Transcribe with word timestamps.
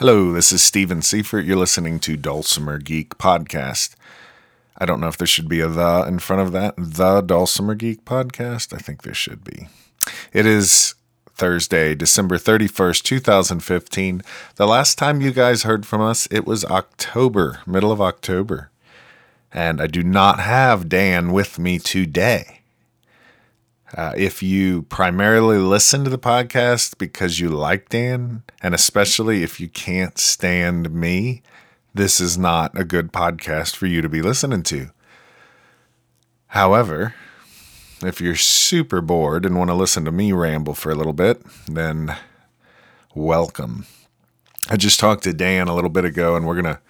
Hello, 0.00 0.32
this 0.32 0.50
is 0.50 0.64
Stephen 0.64 1.02
Seifert. 1.02 1.44
You're 1.44 1.58
listening 1.58 2.00
to 2.00 2.16
Dulcimer 2.16 2.78
Geek 2.78 3.18
Podcast. 3.18 3.96
I 4.78 4.86
don't 4.86 4.98
know 4.98 5.08
if 5.08 5.18
there 5.18 5.26
should 5.26 5.46
be 5.46 5.60
a 5.60 5.68
the 5.68 6.06
in 6.08 6.20
front 6.20 6.40
of 6.40 6.52
that. 6.52 6.74
The 6.78 7.20
Dulcimer 7.20 7.74
Geek 7.74 8.06
Podcast? 8.06 8.72
I 8.72 8.78
think 8.78 9.02
there 9.02 9.12
should 9.12 9.44
be. 9.44 9.68
It 10.32 10.46
is 10.46 10.94
Thursday, 11.34 11.94
December 11.94 12.38
31st, 12.38 13.02
2015. 13.02 14.22
The 14.56 14.66
last 14.66 14.96
time 14.96 15.20
you 15.20 15.32
guys 15.32 15.64
heard 15.64 15.84
from 15.84 16.00
us, 16.00 16.26
it 16.30 16.46
was 16.46 16.64
October, 16.64 17.60
middle 17.66 17.92
of 17.92 18.00
October. 18.00 18.70
And 19.52 19.82
I 19.82 19.86
do 19.86 20.02
not 20.02 20.40
have 20.40 20.88
Dan 20.88 21.30
with 21.30 21.58
me 21.58 21.78
today. 21.78 22.59
Uh, 23.96 24.14
if 24.16 24.42
you 24.42 24.82
primarily 24.82 25.58
listen 25.58 26.04
to 26.04 26.10
the 26.10 26.18
podcast 26.18 26.96
because 26.96 27.40
you 27.40 27.48
like 27.48 27.88
Dan, 27.88 28.44
and 28.62 28.74
especially 28.74 29.42
if 29.42 29.58
you 29.58 29.68
can't 29.68 30.16
stand 30.16 30.92
me, 30.92 31.42
this 31.92 32.20
is 32.20 32.38
not 32.38 32.78
a 32.78 32.84
good 32.84 33.12
podcast 33.12 33.74
for 33.74 33.86
you 33.86 34.00
to 34.00 34.08
be 34.08 34.22
listening 34.22 34.62
to. 34.64 34.90
However, 36.48 37.14
if 38.02 38.20
you're 38.20 38.36
super 38.36 39.00
bored 39.00 39.44
and 39.44 39.58
want 39.58 39.70
to 39.70 39.74
listen 39.74 40.04
to 40.04 40.12
me 40.12 40.32
ramble 40.32 40.74
for 40.74 40.90
a 40.92 40.94
little 40.94 41.12
bit, 41.12 41.42
then 41.66 42.16
welcome. 43.12 43.86
I 44.68 44.76
just 44.76 45.00
talked 45.00 45.24
to 45.24 45.32
Dan 45.32 45.66
a 45.66 45.74
little 45.74 45.90
bit 45.90 46.04
ago, 46.04 46.36
and 46.36 46.46
we're 46.46 46.60
going 46.60 46.76
to 46.76 46.80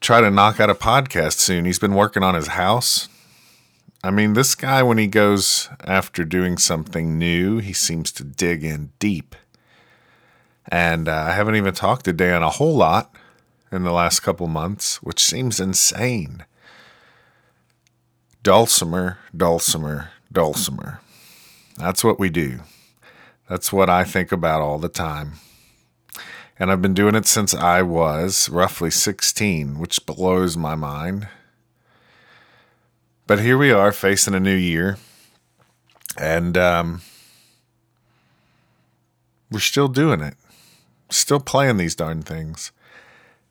try 0.00 0.22
to 0.22 0.30
knock 0.30 0.58
out 0.58 0.70
a 0.70 0.74
podcast 0.74 1.34
soon. 1.34 1.66
He's 1.66 1.78
been 1.78 1.94
working 1.94 2.22
on 2.22 2.34
his 2.34 2.48
house 2.48 3.08
I 4.04 4.10
mean, 4.10 4.34
this 4.34 4.54
guy, 4.54 4.82
when 4.82 4.98
he 4.98 5.06
goes 5.06 5.70
after 5.82 6.26
doing 6.26 6.58
something 6.58 7.18
new, 7.18 7.56
he 7.56 7.72
seems 7.72 8.12
to 8.12 8.22
dig 8.22 8.62
in 8.62 8.92
deep. 8.98 9.34
And 10.68 11.08
uh, 11.08 11.24
I 11.28 11.30
haven't 11.30 11.56
even 11.56 11.72
talked 11.72 12.04
to 12.04 12.12
Dan 12.12 12.42
a 12.42 12.50
whole 12.50 12.76
lot 12.76 13.14
in 13.72 13.82
the 13.82 13.92
last 13.92 14.20
couple 14.20 14.46
months, 14.46 15.02
which 15.02 15.20
seems 15.20 15.58
insane. 15.58 16.44
Dulcimer, 18.42 19.20
dulcimer, 19.34 20.10
dulcimer. 20.30 21.00
That's 21.78 22.04
what 22.04 22.20
we 22.20 22.28
do. 22.28 22.60
That's 23.48 23.72
what 23.72 23.88
I 23.88 24.04
think 24.04 24.32
about 24.32 24.60
all 24.60 24.78
the 24.78 24.90
time. 24.90 25.36
And 26.58 26.70
I've 26.70 26.82
been 26.82 26.92
doing 26.92 27.14
it 27.14 27.24
since 27.24 27.54
I 27.54 27.80
was 27.80 28.50
roughly 28.50 28.90
16, 28.90 29.78
which 29.78 30.04
blows 30.04 30.58
my 30.58 30.74
mind. 30.74 31.26
But 33.26 33.40
here 33.40 33.56
we 33.56 33.70
are 33.70 33.90
facing 33.90 34.34
a 34.34 34.40
new 34.40 34.54
year, 34.54 34.98
and 36.18 36.58
um, 36.58 37.00
we're 39.50 39.60
still 39.60 39.88
doing 39.88 40.20
it, 40.20 40.34
still 41.08 41.40
playing 41.40 41.78
these 41.78 41.94
darn 41.94 42.20
things. 42.20 42.70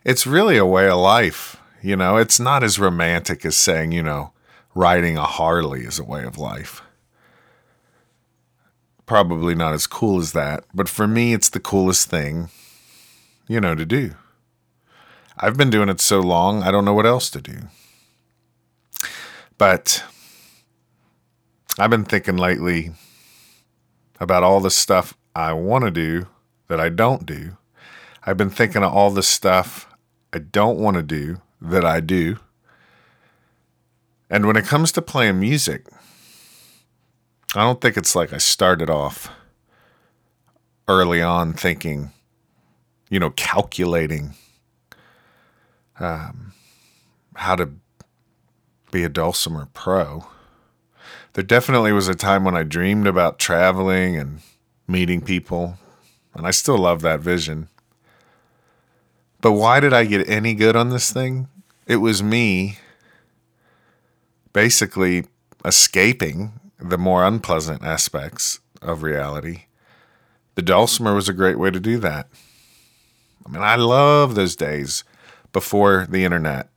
It's 0.04 0.28
really 0.28 0.58
a 0.58 0.66
way 0.66 0.88
of 0.88 1.00
life, 1.00 1.58
you 1.82 1.96
know. 1.96 2.18
It's 2.18 2.40
not 2.40 2.64
as 2.64 2.78
romantic 2.78 3.44
as 3.46 3.58
saying, 3.58 3.94
you 3.94 4.04
know, 4.04 4.32
riding 4.76 5.18
a 5.18 5.26
Harley 5.26 5.82
is 5.86 5.98
a 5.98 6.04
way 6.04 6.24
of 6.24 6.38
life. 6.38 6.84
Probably 9.08 9.56
not 9.56 9.74
as 9.74 9.88
cool 9.88 10.20
as 10.20 10.34
that, 10.34 10.66
but 10.72 10.88
for 10.88 11.08
me, 11.08 11.34
it's 11.34 11.50
the 11.50 11.60
coolest 11.60 12.12
thing, 12.12 12.50
you 13.48 13.60
know, 13.60 13.74
to 13.74 13.88
do. 13.88 14.14
I've 15.36 15.58
been 15.58 15.72
doing 15.72 15.90
it 15.90 16.00
so 16.00 16.20
long, 16.20 16.62
I 16.62 16.70
don't 16.70 16.86
know 16.86 16.94
what 16.94 17.08
else 17.08 17.32
to 17.32 17.42
do. 17.42 17.70
But 19.58 20.04
I've 21.78 21.90
been 21.90 22.06
thinking 22.06 22.38
lately 22.38 22.92
about 24.20 24.44
all 24.44 24.60
the 24.60 24.72
stuff 24.72 25.16
I 25.36 25.54
want 25.54 25.86
to 25.86 25.92
do 25.92 26.28
that 26.68 26.80
I 26.80 26.90
don't 26.90 27.26
do. 27.26 27.58
I've 28.26 28.38
been 28.38 28.50
thinking 28.50 28.84
of 28.84 28.94
all 28.94 29.12
the 29.12 29.24
stuff 29.24 29.88
I 30.32 30.40
don't 30.40 30.80
want 30.80 30.98
to 30.98 31.04
do 31.04 31.42
that 31.62 31.86
I 31.86 32.00
do. 32.00 32.38
And 34.30 34.48
when 34.48 34.56
it 34.56 34.66
comes 34.66 34.92
to 34.94 35.02
playing 35.02 35.40
music, 35.40 35.86
I 37.56 37.62
don't 37.62 37.82
think 37.82 37.98
it's 37.98 38.16
like 38.16 38.34
I 38.34 38.38
started 38.38 38.90
off 38.90 39.30
early 40.88 41.22
on 41.22 41.54
thinking, 41.54 42.12
you 43.10 43.20
know, 43.20 43.30
calculating 43.32 44.34
um, 46.00 46.54
how 47.36 47.56
to 47.56 47.70
be 48.94 49.04
a 49.04 49.10
dulcimer 49.10 49.68
pro. 49.74 50.28
There 51.34 51.44
definitely 51.44 51.92
was 51.92 52.08
a 52.08 52.16
time 52.16 52.46
when 52.46 52.56
I 52.56 52.62
dreamed 52.62 53.08
about 53.08 53.40
traveling 53.40 54.16
and 54.16 54.42
meeting 54.88 55.20
people, 55.20 55.80
and 56.36 56.46
I 56.46 56.52
still 56.52 56.78
love 56.78 57.02
that 57.02 57.20
vision. 57.20 57.70
But 59.42 59.54
why 59.54 59.80
did 59.80 59.94
I 59.94 60.06
get 60.06 60.30
any 60.30 60.54
good 60.54 60.76
on 60.76 60.90
this 60.90 61.12
thing? 61.12 61.48
It 61.88 61.98
was 61.98 62.22
me 62.22 62.78
basically 64.54 65.26
escaping 65.66 66.54
the 66.80 66.98
more 66.98 67.26
unpleasant 67.26 67.84
aspects 67.84 68.60
of 68.82 69.02
reality. 69.02 69.64
The 70.54 70.62
dulcimer 70.62 71.16
was 71.16 71.28
a 71.28 71.34
great 71.34 71.58
way 71.58 71.72
to 71.72 71.80
do 71.80 71.98
that. 72.00 72.30
I 73.44 73.50
mean, 73.50 73.64
I 73.64 73.76
love 73.76 74.36
those 74.36 74.56
days 74.56 75.04
before 75.52 76.06
the 76.08 76.24
internet 76.24 76.70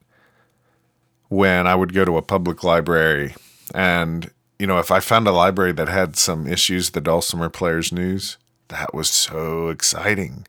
when 1.29 1.67
I 1.67 1.75
would 1.75 1.93
go 1.93 2.05
to 2.05 2.17
a 2.17 2.23
public 2.23 2.63
library 2.63 3.35
and 3.75 4.31
you 4.59 4.67
know 4.67 4.79
if 4.79 4.91
I 4.91 5.01
found 5.01 5.27
a 5.27 5.33
library 5.33 5.73
that 5.73 5.89
had 5.89 6.17
some 6.17 6.47
issues 6.47 6.91
the 6.91 7.01
Dulcimer 7.01 7.49
Players 7.49 7.93
News, 7.93 8.37
that 8.69 8.95
was 8.95 9.11
so 9.11 9.69
exciting. 9.69 10.47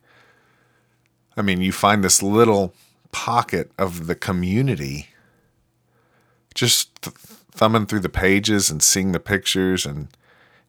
I 1.36 1.42
mean, 1.42 1.62
you 1.62 1.72
find 1.72 2.04
this 2.04 2.24
little 2.24 2.74
pocket 3.12 3.72
of 3.78 4.08
the 4.08 4.16
community 4.16 5.10
just 6.56 7.02
th- 7.02 7.16
thumbing 7.52 7.86
through 7.86 8.00
the 8.00 8.10
pages 8.10 8.70
and 8.70 8.82
seeing 8.82 9.12
the 9.12 9.20
pictures 9.20 9.86
and 9.86 10.08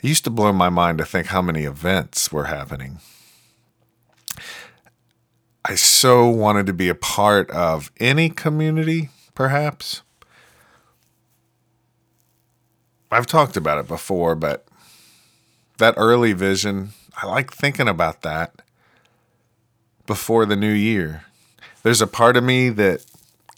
it 0.02 0.08
used 0.08 0.24
to 0.24 0.30
blow 0.30 0.52
my 0.52 0.68
mind 0.68 0.98
to 0.98 1.04
think 1.04 1.28
how 1.28 1.42
many 1.42 1.64
events 1.64 2.30
were 2.30 2.44
happening. 2.44 3.00
I 5.64 5.74
so 5.74 6.28
wanted 6.28 6.66
to 6.66 6.72
be 6.72 6.88
a 6.88 6.94
part 6.94 7.50
of 7.50 7.90
any 7.98 8.30
community 8.30 9.10
perhaps. 9.38 10.02
I've 13.08 13.28
talked 13.28 13.56
about 13.56 13.78
it 13.78 13.86
before, 13.86 14.34
but 14.34 14.66
that 15.76 15.94
early 15.96 16.32
vision, 16.32 16.88
I 17.22 17.28
like 17.28 17.52
thinking 17.52 17.86
about 17.86 18.22
that 18.22 18.62
before 20.06 20.44
the 20.44 20.56
new 20.56 20.72
year. 20.72 21.22
There's 21.84 22.02
a 22.02 22.08
part 22.08 22.36
of 22.36 22.42
me 22.42 22.68
that 22.70 23.06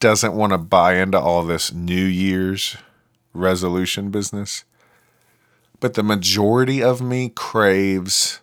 doesn't 0.00 0.34
want 0.34 0.52
to 0.52 0.58
buy 0.58 0.96
into 0.96 1.18
all 1.18 1.44
this 1.44 1.72
New 1.72 2.04
Year's 2.04 2.76
resolution 3.32 4.10
business, 4.10 4.64
but 5.80 5.94
the 5.94 6.02
majority 6.02 6.82
of 6.82 7.00
me 7.00 7.30
craves 7.30 8.42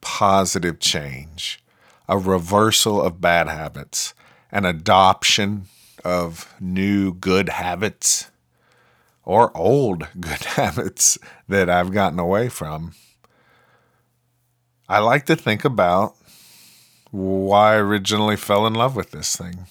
positive 0.00 0.80
change, 0.80 1.62
a 2.08 2.16
reversal 2.16 2.98
of 2.98 3.20
bad 3.20 3.46
habits, 3.46 4.14
an 4.50 4.64
adoption 4.64 5.66
of 6.04 6.54
new 6.60 7.12
good 7.14 7.48
habits 7.48 8.30
or 9.24 9.56
old 9.56 10.08
good 10.20 10.44
habits 10.44 11.18
that 11.48 11.68
I've 11.68 11.92
gotten 11.92 12.18
away 12.18 12.48
from. 12.48 12.94
I 14.88 15.00
like 15.00 15.26
to 15.26 15.36
think 15.36 15.64
about 15.64 16.16
why 17.10 17.74
I 17.74 17.76
originally 17.76 18.36
fell 18.36 18.66
in 18.66 18.74
love 18.74 18.96
with 18.96 19.10
this 19.10 19.36
thing. 19.36 19.66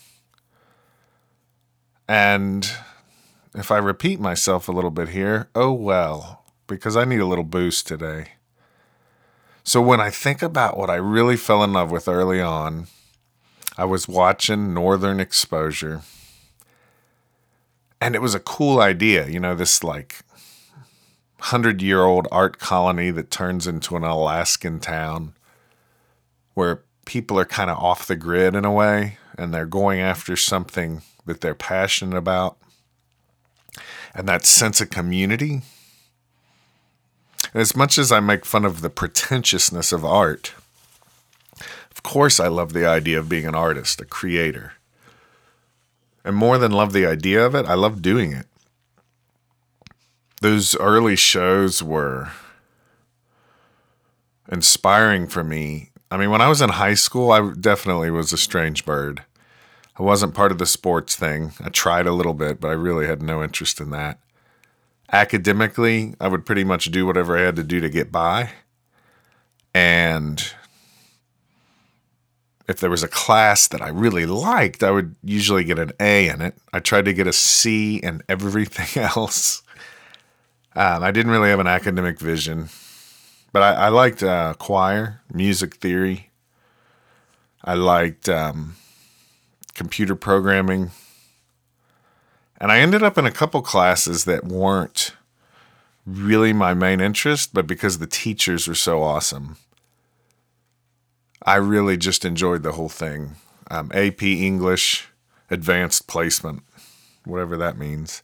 And 2.07 2.69
if 3.55 3.71
I 3.71 3.77
repeat 3.77 4.19
myself 4.19 4.67
a 4.67 4.71
little 4.71 4.91
bit 4.91 5.09
here, 5.09 5.49
oh 5.55 5.73
well, 5.73 6.43
because 6.67 6.95
I 6.95 7.05
need 7.05 7.19
a 7.19 7.25
little 7.25 7.43
boost 7.43 7.87
today. 7.87 8.33
So 9.63 9.81
when 9.81 9.99
I 9.99 10.09
think 10.09 10.41
about 10.41 10.77
what 10.77 10.89
I 10.89 10.95
really 10.95 11.35
fell 11.35 11.63
in 11.63 11.73
love 11.73 11.91
with 11.91 12.07
early 12.07 12.39
on, 12.39 12.87
I 13.77 13.85
was 13.85 14.07
watching 14.07 14.73
Northern 14.73 15.19
Exposure 15.19 16.01
and 17.99 18.15
it 18.15 18.21
was 18.21 18.35
a 18.35 18.39
cool 18.39 18.79
idea, 18.79 19.27
you 19.27 19.39
know, 19.39 19.55
this 19.55 19.83
like 19.83 20.17
hundred 21.39 21.81
year 21.81 22.01
old 22.01 22.27
art 22.31 22.57
colony 22.59 23.11
that 23.11 23.29
turns 23.29 23.67
into 23.67 23.95
an 23.95 24.03
Alaskan 24.03 24.79
town 24.79 25.33
where 26.55 26.83
people 27.05 27.39
are 27.39 27.45
kind 27.45 27.69
of 27.69 27.77
off 27.77 28.07
the 28.07 28.15
grid 28.15 28.55
in 28.55 28.65
a 28.65 28.71
way 28.71 29.17
and 29.37 29.53
they're 29.53 29.65
going 29.65 29.99
after 29.99 30.35
something 30.35 31.01
that 31.25 31.41
they're 31.41 31.55
passionate 31.55 32.17
about. 32.17 32.57
And 34.15 34.27
that 34.27 34.45
sense 34.45 34.81
of 34.81 34.89
community. 34.89 35.61
as 37.53 37.75
much 37.75 37.97
as 37.97 38.11
I 38.11 38.19
make 38.19 38.45
fun 38.45 38.65
of 38.65 38.81
the 38.81 38.89
pretentiousness 38.89 39.91
of 39.91 40.03
art, 40.03 40.53
of 41.97 42.03
course 42.03 42.39
I 42.39 42.47
love 42.47 42.73
the 42.73 42.85
idea 42.85 43.19
of 43.19 43.27
being 43.27 43.45
an 43.45 43.55
artist, 43.55 43.99
a 43.99 44.05
creator. 44.05 44.73
And 46.23 46.35
more 46.35 46.57
than 46.57 46.71
love 46.71 46.93
the 46.93 47.05
idea 47.05 47.45
of 47.45 47.55
it, 47.55 47.65
I 47.65 47.73
love 47.73 48.01
doing 48.01 48.31
it. 48.31 48.45
Those 50.41 50.75
early 50.77 51.15
shows 51.15 51.81
were 51.81 52.31
inspiring 54.49 55.27
for 55.27 55.43
me 55.43 55.91
I 56.09 56.15
mean, 56.15 56.29
when 56.29 56.41
I 56.41 56.47
was 56.47 56.61
in 56.61 56.69
high 56.69 56.93
school, 56.93 57.31
I 57.31 57.51
definitely 57.59 58.11
was 58.11 58.31
a 58.31 58.37
strange 58.37 58.85
bird. 58.85 59.23
I 59.99 60.03
wasn't 60.03 60.35
part 60.35 60.51
of 60.51 60.57
the 60.57 60.65
sports 60.65 61.15
thing. 61.15 61.51
I 61.61 61.69
tried 61.69 62.07
a 62.07 62.13
little 62.13 62.33
bit, 62.33 62.61
but 62.61 62.69
I 62.69 62.73
really 62.73 63.07
had 63.07 63.21
no 63.21 63.43
interest 63.43 63.81
in 63.81 63.89
that. 63.89 64.19
Academically, 65.11 66.13
I 66.19 66.27
would 66.27 66.45
pretty 66.45 66.63
much 66.63 66.91
do 66.91 67.05
whatever 67.05 67.37
I 67.37 67.41
had 67.41 67.55
to 67.57 67.63
do 67.63 67.81
to 67.81 67.89
get 67.89 68.11
by. 68.11 68.51
And 69.73 70.53
if 72.67 72.79
there 72.79 72.89
was 72.89 73.03
a 73.03 73.07
class 73.07 73.67
that 73.69 73.81
I 73.81 73.89
really 73.89 74.25
liked, 74.25 74.83
I 74.83 74.91
would 74.91 75.15
usually 75.23 75.63
get 75.63 75.79
an 75.79 75.91
A 75.99 76.27
in 76.27 76.41
it. 76.41 76.55
I 76.73 76.79
tried 76.79 77.05
to 77.05 77.13
get 77.13 77.27
a 77.27 77.33
C 77.33 77.97
in 77.97 78.21
everything 78.27 79.01
else. 79.15 79.63
Um, 80.75 81.01
I 81.01 81.11
didn't 81.11 81.31
really 81.31 81.49
have 81.49 81.59
an 81.59 81.67
academic 81.67 82.19
vision, 82.19 82.69
but 83.51 83.63
I, 83.63 83.73
I 83.85 83.89
liked 83.89 84.21
uh, 84.21 84.53
choir, 84.59 85.21
music 85.33 85.75
theory. 85.75 86.29
I 87.63 87.73
liked 87.73 88.29
um, 88.29 88.75
computer 89.73 90.15
programming. 90.15 90.91
And 92.59 92.71
I 92.71 92.79
ended 92.79 93.03
up 93.03 93.17
in 93.17 93.25
a 93.25 93.31
couple 93.31 93.61
classes 93.61 94.25
that 94.25 94.45
weren't 94.45 95.15
really 96.05 96.53
my 96.53 96.73
main 96.73 96.99
interest, 96.99 97.53
but 97.53 97.67
because 97.67 97.99
the 97.99 98.07
teachers 98.07 98.67
were 98.67 98.75
so 98.75 99.03
awesome, 99.03 99.57
I 101.47 101.55
really 101.55 101.95
just 101.95 102.25
enjoyed 102.25 102.63
the 102.63 102.73
whole 102.73 102.89
thing. 102.89 103.35
Um, 103.71 103.89
AP 103.93 104.21
English, 104.21 105.07
advanced 105.49 106.05
placement, 106.05 106.61
whatever 107.23 107.55
that 107.55 107.77
means. 107.77 108.21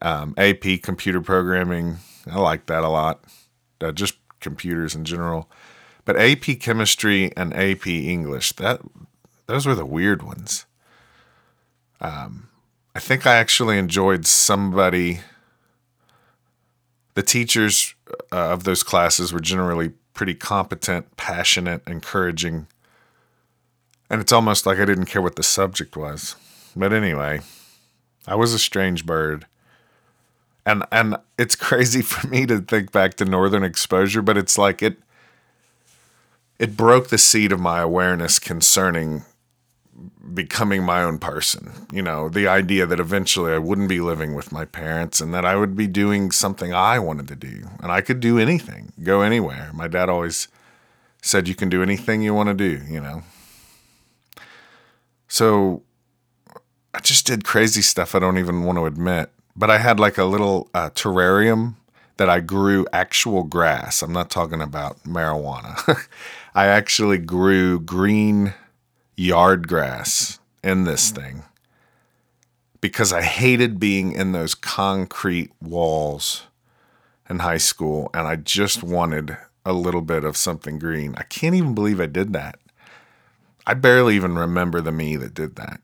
Um, 0.00 0.32
AP 0.38 0.80
computer 0.82 1.20
programming, 1.20 1.98
I 2.26 2.38
like 2.38 2.64
that 2.66 2.82
a 2.82 2.88
lot. 2.88 3.22
Uh, 3.78 3.92
just 3.92 4.14
computers 4.40 4.94
in 4.94 5.04
general. 5.04 5.50
But 6.06 6.16
AP 6.16 6.60
chemistry 6.60 7.30
and 7.36 7.54
AP 7.54 7.86
English, 7.86 8.52
that 8.52 8.80
those 9.46 9.66
were 9.66 9.74
the 9.74 9.84
weird 9.84 10.22
ones. 10.22 10.64
Um, 12.00 12.48
I 12.94 13.00
think 13.00 13.26
I 13.26 13.34
actually 13.34 13.76
enjoyed 13.76 14.24
somebody. 14.24 15.20
The 17.12 17.22
teachers 17.22 17.94
uh, 18.32 18.52
of 18.52 18.64
those 18.64 18.82
classes 18.82 19.30
were 19.30 19.40
generally 19.40 19.92
pretty 20.14 20.34
competent, 20.34 21.16
passionate, 21.16 21.82
encouraging. 21.86 22.66
And 24.08 24.20
it's 24.20 24.32
almost 24.32 24.66
like 24.66 24.78
I 24.78 24.84
didn't 24.84 25.06
care 25.06 25.22
what 25.22 25.36
the 25.36 25.42
subject 25.42 25.96
was. 25.96 26.36
But 26.76 26.92
anyway, 26.92 27.40
I 28.26 28.34
was 28.34 28.52
a 28.52 28.58
strange 28.58 29.06
bird. 29.06 29.46
And 30.66 30.84
and 30.92 31.16
it's 31.38 31.54
crazy 31.68 32.02
for 32.02 32.26
me 32.28 32.46
to 32.46 32.60
think 32.60 32.92
back 32.92 33.14
to 33.14 33.24
northern 33.24 33.64
exposure, 33.64 34.22
but 34.22 34.36
it's 34.36 34.58
like 34.58 34.82
it 34.82 34.98
it 36.58 36.76
broke 36.76 37.08
the 37.08 37.18
seed 37.18 37.52
of 37.52 37.60
my 37.60 37.80
awareness 37.80 38.38
concerning 38.38 39.24
becoming 40.32 40.82
my 40.82 41.02
own 41.02 41.18
person. 41.18 41.86
You 41.92 42.02
know, 42.02 42.28
the 42.28 42.46
idea 42.46 42.86
that 42.86 43.00
eventually 43.00 43.52
I 43.52 43.58
wouldn't 43.58 43.88
be 43.88 44.00
living 44.00 44.34
with 44.34 44.52
my 44.52 44.64
parents 44.64 45.20
and 45.20 45.34
that 45.34 45.44
I 45.44 45.56
would 45.56 45.76
be 45.76 45.86
doing 45.86 46.30
something 46.30 46.72
I 46.72 46.98
wanted 46.98 47.28
to 47.28 47.36
do. 47.36 47.68
And 47.82 47.92
I 47.92 48.00
could 48.00 48.20
do 48.20 48.38
anything, 48.38 48.92
go 49.02 49.22
anywhere. 49.22 49.70
My 49.74 49.88
dad 49.88 50.08
always 50.08 50.48
said, 51.22 51.48
You 51.48 51.54
can 51.54 51.68
do 51.68 51.82
anything 51.82 52.22
you 52.22 52.34
want 52.34 52.48
to 52.48 52.54
do, 52.54 52.82
you 52.88 53.00
know. 53.00 53.22
So 55.28 55.82
I 56.92 57.00
just 57.00 57.26
did 57.26 57.44
crazy 57.44 57.82
stuff 57.82 58.14
I 58.14 58.18
don't 58.18 58.38
even 58.38 58.64
want 58.64 58.78
to 58.78 58.86
admit. 58.86 59.30
But 59.56 59.70
I 59.70 59.78
had 59.78 60.00
like 60.00 60.18
a 60.18 60.24
little 60.24 60.70
uh, 60.74 60.90
terrarium 60.90 61.74
that 62.16 62.28
I 62.28 62.40
grew 62.40 62.86
actual 62.92 63.44
grass. 63.44 64.02
I'm 64.02 64.12
not 64.12 64.30
talking 64.30 64.60
about 64.60 65.02
marijuana. 65.04 66.06
I 66.54 66.66
actually 66.66 67.18
grew 67.18 67.80
green 67.80 68.54
yard 69.20 69.68
grass 69.68 70.38
in 70.64 70.84
this 70.84 71.10
thing 71.10 71.44
because 72.80 73.12
I 73.12 73.20
hated 73.20 73.78
being 73.78 74.12
in 74.12 74.32
those 74.32 74.54
concrete 74.54 75.52
walls 75.60 76.46
in 77.28 77.40
high 77.40 77.58
school 77.58 78.08
and 78.14 78.26
I 78.26 78.36
just 78.36 78.82
wanted 78.82 79.36
a 79.66 79.74
little 79.74 80.00
bit 80.00 80.24
of 80.24 80.38
something 80.38 80.78
green. 80.78 81.14
I 81.18 81.24
can't 81.24 81.54
even 81.54 81.74
believe 81.74 82.00
I 82.00 82.06
did 82.06 82.32
that. 82.32 82.58
I 83.66 83.74
barely 83.74 84.16
even 84.16 84.36
remember 84.36 84.80
the 84.80 84.90
me 84.90 85.16
that 85.16 85.34
did 85.34 85.56
that. 85.56 85.82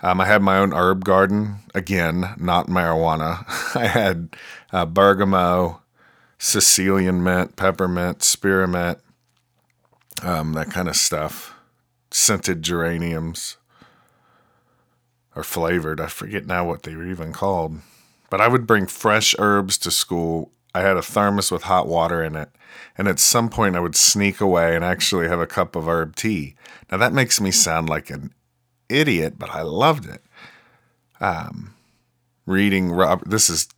Um, 0.00 0.20
I 0.20 0.26
had 0.26 0.42
my 0.42 0.58
own 0.58 0.72
herb 0.72 1.04
garden. 1.04 1.58
Again, 1.76 2.34
not 2.38 2.66
marijuana. 2.66 3.44
I 3.76 3.86
had 3.86 4.34
uh, 4.72 4.84
bergamot, 4.84 5.76
Sicilian 6.38 7.22
mint, 7.22 7.54
peppermint, 7.54 8.24
spearmint, 8.24 8.98
um, 10.24 10.54
that 10.54 10.72
kind 10.72 10.88
of 10.88 10.96
stuff 10.96 11.54
scented 12.14 12.62
geraniums 12.62 13.56
or 15.34 15.42
flavored. 15.42 16.00
I 16.00 16.06
forget 16.06 16.46
now 16.46 16.66
what 16.66 16.82
they 16.82 16.94
were 16.94 17.06
even 17.06 17.32
called. 17.32 17.78
But 18.30 18.40
I 18.40 18.48
would 18.48 18.66
bring 18.66 18.86
fresh 18.86 19.34
herbs 19.38 19.78
to 19.78 19.90
school. 19.90 20.50
I 20.74 20.80
had 20.80 20.96
a 20.96 21.02
thermos 21.02 21.50
with 21.50 21.64
hot 21.64 21.86
water 21.86 22.22
in 22.22 22.36
it. 22.36 22.50
And 22.96 23.08
at 23.08 23.18
some 23.18 23.50
point, 23.50 23.76
I 23.76 23.80
would 23.80 23.96
sneak 23.96 24.40
away 24.40 24.74
and 24.74 24.84
actually 24.84 25.28
have 25.28 25.40
a 25.40 25.46
cup 25.46 25.76
of 25.76 25.86
herb 25.86 26.16
tea. 26.16 26.54
Now, 26.90 26.96
that 26.98 27.12
makes 27.12 27.40
me 27.40 27.50
sound 27.50 27.88
like 27.88 28.08
an 28.08 28.32
idiot, 28.88 29.34
but 29.38 29.50
I 29.50 29.62
loved 29.62 30.06
it. 30.06 30.22
Um, 31.20 31.74
reading 32.46 32.90
Robert, 32.90 33.28
this 33.28 33.48
is 33.48 33.68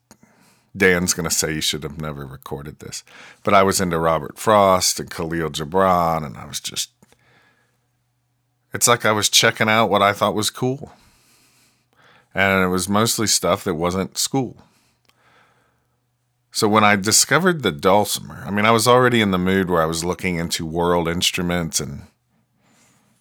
Dan's 0.77 1.15
going 1.15 1.29
to 1.29 1.35
say 1.35 1.53
you 1.53 1.61
should 1.61 1.85
have 1.85 2.01
never 2.01 2.27
recorded 2.27 2.81
this, 2.81 3.05
but 3.45 3.55
I 3.55 3.63
was 3.63 3.81
into 3.81 3.99
Robert 3.99 4.39
Frost 4.39 4.99
and 4.99 5.11
Kahlil 5.11 5.51
Gibran, 5.51 6.25
and 6.25 6.37
I 6.37 6.47
was 6.47 6.59
just 6.59 6.94
it's 8.75 8.89
like 8.89 9.07
I 9.07 9.13
was 9.13 9.29
checking 9.31 9.69
out 9.69 9.89
what 9.89 10.03
I 10.03 10.13
thought 10.13 10.35
was 10.35 10.51
cool. 10.51 10.93
And 12.35 12.65
it 12.65 12.69
was 12.69 12.89
mostly 12.89 13.29
stuff 13.29 13.63
that 13.65 13.75
wasn't 13.75 14.19
school. 14.19 14.57
So 16.51 16.69
when 16.69 16.85
I 16.85 16.97
discovered 16.97 17.63
the 17.63 17.73
dulcimer, 17.73 18.43
I 18.45 18.51
mean, 18.51 18.67
I 18.67 18.73
was 18.73 18.89
already 18.89 19.21
in 19.21 19.31
the 19.31 19.39
mood 19.39 19.71
where 19.71 19.83
I 19.83 19.87
was 19.87 20.05
looking 20.05 20.37
into 20.37 20.67
world 20.67 21.09
instruments 21.09 21.81
and 21.81 22.03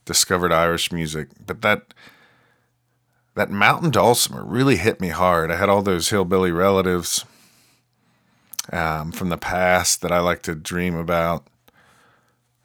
discovered 0.06 0.52
Irish 0.52 0.92
music, 0.92 1.30
but 1.46 1.62
that 1.62 1.94
that 3.36 3.50
mountain 3.50 3.90
dulcimer 3.90 4.44
really 4.44 4.76
hit 4.76 5.02
me 5.02 5.10
hard. 5.10 5.50
I 5.50 5.56
had 5.56 5.70
all 5.70 5.82
those 5.82 6.10
hillbilly 6.10 6.52
relatives 6.52 7.26
um, 8.72 9.12
from 9.12 9.30
the 9.30 9.38
past 9.38 10.02
that 10.02 10.12
I 10.12 10.20
like 10.20 10.44
to 10.44 10.54
dream 10.54 10.96
about 10.96 11.48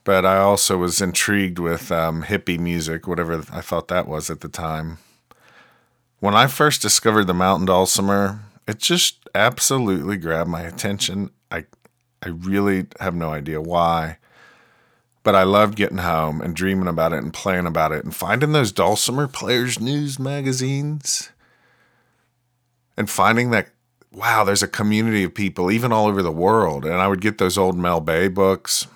but 0.08 0.24
I 0.24 0.38
also 0.38 0.78
was 0.78 1.02
intrigued 1.02 1.58
with 1.58 1.92
um, 1.92 2.22
hippie 2.22 2.58
music, 2.58 3.06
whatever 3.06 3.44
I 3.52 3.60
thought 3.60 3.88
that 3.88 4.08
was 4.08 4.30
at 4.30 4.40
the 4.40 4.48
time. 4.48 4.96
When 6.18 6.34
I 6.34 6.46
first 6.46 6.80
discovered 6.80 7.26
the 7.26 7.34
mountain 7.34 7.66
dulcimer, 7.66 8.40
it 8.66 8.78
just 8.78 9.28
absolutely 9.34 10.16
grabbed 10.16 10.48
my 10.48 10.62
attention. 10.62 11.28
I 11.50 11.66
I 12.22 12.30
really 12.30 12.86
have 13.00 13.14
no 13.14 13.34
idea 13.34 13.60
why, 13.60 14.16
but 15.24 15.34
I 15.34 15.42
loved 15.42 15.76
getting 15.76 15.98
home 15.98 16.40
and 16.40 16.56
dreaming 16.56 16.88
about 16.88 17.12
it 17.12 17.22
and 17.22 17.34
playing 17.34 17.66
about 17.66 17.92
it 17.92 18.02
and 18.02 18.16
finding 18.16 18.52
those 18.52 18.72
dulcimer 18.72 19.28
players 19.28 19.78
news 19.78 20.18
magazines 20.18 21.32
and 22.96 23.10
finding 23.10 23.50
that 23.50 23.68
wow, 24.10 24.42
there's 24.42 24.62
a 24.62 24.68
community 24.68 25.24
of 25.24 25.34
people 25.34 25.70
even 25.70 25.92
all 25.92 26.06
over 26.06 26.22
the 26.22 26.32
world. 26.32 26.86
And 26.86 26.94
I 26.94 27.08
would 27.08 27.20
get 27.20 27.36
those 27.36 27.58
old 27.58 27.76
Mel 27.76 28.00
Bay 28.00 28.28
books 28.28 28.86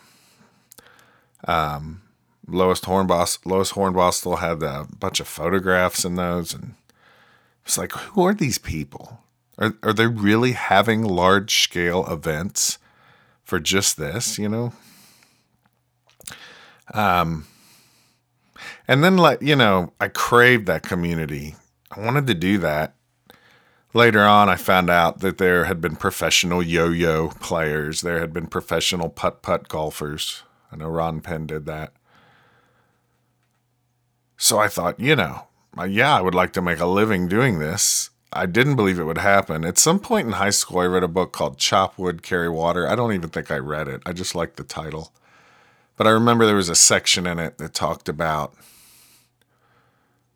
um, 1.46 2.02
Lois 2.46 2.80
Hornbostel, 2.80 3.46
Lois 3.46 3.72
Hornbostel 3.72 4.38
had 4.40 4.62
a 4.62 4.86
bunch 4.98 5.20
of 5.20 5.28
photographs 5.28 6.04
in 6.04 6.16
those, 6.16 6.54
and 6.54 6.74
it's 7.64 7.78
like, 7.78 7.92
who 7.92 8.26
are 8.26 8.34
these 8.34 8.58
people? 8.58 9.20
Are 9.58 9.74
are 9.82 9.92
they 9.92 10.06
really 10.06 10.52
having 10.52 11.02
large 11.02 11.62
scale 11.62 12.06
events 12.10 12.78
for 13.44 13.60
just 13.60 13.96
this? 13.96 14.38
You 14.38 14.48
know. 14.48 14.72
Um, 16.94 17.46
and 18.88 19.04
then 19.04 19.16
like 19.16 19.40
you 19.42 19.56
know, 19.56 19.92
I 20.00 20.08
craved 20.08 20.66
that 20.66 20.82
community. 20.82 21.56
I 21.90 22.00
wanted 22.00 22.26
to 22.26 22.34
do 22.34 22.58
that. 22.58 22.94
Later 23.94 24.22
on, 24.22 24.48
I 24.48 24.56
found 24.56 24.88
out 24.88 25.20
that 25.20 25.36
there 25.36 25.66
had 25.66 25.82
been 25.82 25.96
professional 25.96 26.62
yo-yo 26.62 27.28
players. 27.40 28.00
There 28.00 28.20
had 28.20 28.32
been 28.32 28.46
professional 28.46 29.10
putt-putt 29.10 29.68
golfers 29.68 30.42
I 30.72 30.76
know 30.76 30.88
Ron 30.88 31.20
Penn 31.20 31.46
did 31.46 31.66
that. 31.66 31.92
So 34.36 34.58
I 34.58 34.68
thought, 34.68 34.98
you 34.98 35.14
know, 35.14 35.46
yeah, 35.86 36.16
I 36.16 36.20
would 36.20 36.34
like 36.34 36.52
to 36.54 36.62
make 36.62 36.80
a 36.80 36.86
living 36.86 37.28
doing 37.28 37.58
this. 37.58 38.10
I 38.32 38.46
didn't 38.46 38.76
believe 38.76 38.98
it 38.98 39.04
would 39.04 39.18
happen. 39.18 39.64
At 39.64 39.78
some 39.78 40.00
point 40.00 40.26
in 40.26 40.32
high 40.32 40.50
school, 40.50 40.80
I 40.80 40.86
read 40.86 41.02
a 41.02 41.08
book 41.08 41.32
called 41.32 41.58
Chop 41.58 41.98
Wood, 41.98 42.22
Carry 42.22 42.48
Water. 42.48 42.88
I 42.88 42.96
don't 42.96 43.12
even 43.12 43.28
think 43.28 43.50
I 43.50 43.58
read 43.58 43.88
it, 43.88 44.02
I 44.06 44.12
just 44.12 44.34
liked 44.34 44.56
the 44.56 44.64
title. 44.64 45.12
But 45.96 46.06
I 46.06 46.10
remember 46.10 46.46
there 46.46 46.56
was 46.56 46.70
a 46.70 46.74
section 46.74 47.26
in 47.26 47.38
it 47.38 47.58
that 47.58 47.74
talked 47.74 48.08
about 48.08 48.54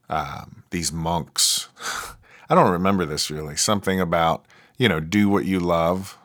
um, 0.08 0.62
these 0.70 0.92
monks. 0.92 1.68
I 2.50 2.54
don't 2.54 2.70
remember 2.70 3.06
this 3.06 3.30
really. 3.30 3.56
Something 3.56 4.00
about, 4.00 4.44
you 4.76 4.88
know, 4.88 5.00
do 5.00 5.28
what 5.28 5.46
you 5.46 5.58
love 5.58 6.18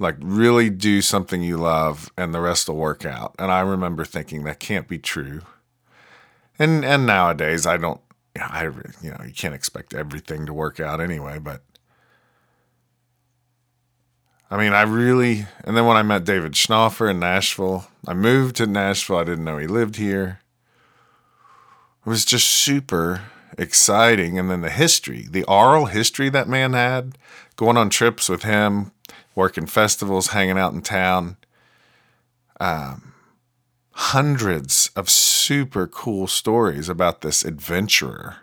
Like 0.00 0.16
really 0.20 0.70
do 0.70 1.02
something 1.02 1.42
you 1.42 1.56
love 1.56 2.10
and 2.16 2.32
the 2.34 2.40
rest 2.40 2.68
will 2.68 2.76
work 2.76 3.04
out. 3.04 3.34
And 3.38 3.50
I 3.50 3.60
remember 3.60 4.04
thinking 4.04 4.44
that 4.44 4.60
can't 4.60 4.88
be 4.88 4.98
true. 4.98 5.42
And 6.58 6.84
and 6.84 7.06
nowadays 7.06 7.66
I 7.66 7.76
don't 7.76 8.00
I 8.40 8.64
you 8.64 9.10
know, 9.10 9.24
you 9.24 9.32
can't 9.32 9.54
expect 9.54 9.94
everything 9.94 10.46
to 10.46 10.52
work 10.52 10.80
out 10.80 11.00
anyway, 11.00 11.38
but 11.38 11.62
I 14.50 14.56
mean, 14.56 14.72
I 14.72 14.82
really, 14.82 15.46
and 15.64 15.76
then 15.76 15.84
when 15.84 15.98
I 15.98 16.02
met 16.02 16.24
David 16.24 16.52
Schnaufer 16.52 17.10
in 17.10 17.20
Nashville, 17.20 17.86
I 18.06 18.14
moved 18.14 18.56
to 18.56 18.66
Nashville. 18.66 19.18
I 19.18 19.24
didn't 19.24 19.44
know 19.44 19.58
he 19.58 19.66
lived 19.66 19.96
here. 19.96 20.40
It 22.06 22.08
was 22.08 22.24
just 22.24 22.48
super 22.48 23.24
exciting. 23.58 24.38
And 24.38 24.50
then 24.50 24.62
the 24.62 24.70
history, 24.70 25.26
the 25.30 25.44
oral 25.44 25.86
history 25.86 26.30
that 26.30 26.48
man 26.48 26.72
had, 26.72 27.18
going 27.56 27.76
on 27.76 27.90
trips 27.90 28.30
with 28.30 28.44
him, 28.44 28.92
working 29.38 29.66
festivals, 29.66 30.28
hanging 30.28 30.58
out 30.58 30.74
in 30.74 30.82
town. 30.82 31.36
Um, 32.58 33.14
hundreds 33.92 34.90
of 34.96 35.08
super 35.08 35.86
cool 35.86 36.26
stories 36.26 36.88
about 36.88 37.20
this 37.20 37.44
adventurer, 37.44 38.38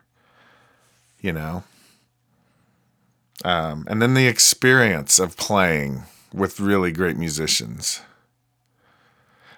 you 1.19 1.33
know. 1.33 1.65
Um, 3.43 3.85
and 3.89 4.01
then 4.01 4.13
the 4.13 4.27
experience 4.27 5.19
of 5.19 5.35
playing 5.35 6.03
with 6.33 6.61
really 6.61 6.93
great 6.93 7.17
musicians. 7.17 7.99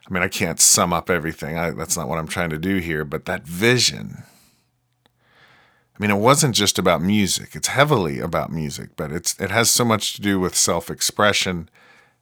I 0.10 0.14
mean, 0.14 0.24
I 0.24 0.30
can't 0.30 0.60
sum 0.60 0.92
up 0.92 1.08
everything. 1.08 1.56
I, 1.56 1.70
that's 1.70 1.96
not 1.96 2.10
what 2.10 2.18
I'm 2.18 2.28
trying 2.28 2.50
to 2.50 2.58
do 2.58 2.78
here, 2.78 3.06
but 3.06 3.26
that 3.26 3.44
vision. 3.44 4.24
I 5.98 6.04
mean, 6.04 6.12
it 6.12 6.20
wasn't 6.20 6.54
just 6.54 6.78
about 6.78 7.02
music. 7.02 7.56
It's 7.56 7.70
heavily 7.70 8.20
about 8.20 8.52
music, 8.52 8.90
but 8.96 9.12
it's 9.12 9.40
it 9.40 9.50
has 9.50 9.72
so 9.72 9.84
much 9.84 10.14
to 10.14 10.22
do 10.22 10.40
with 10.40 10.56
self-expression 10.56 11.70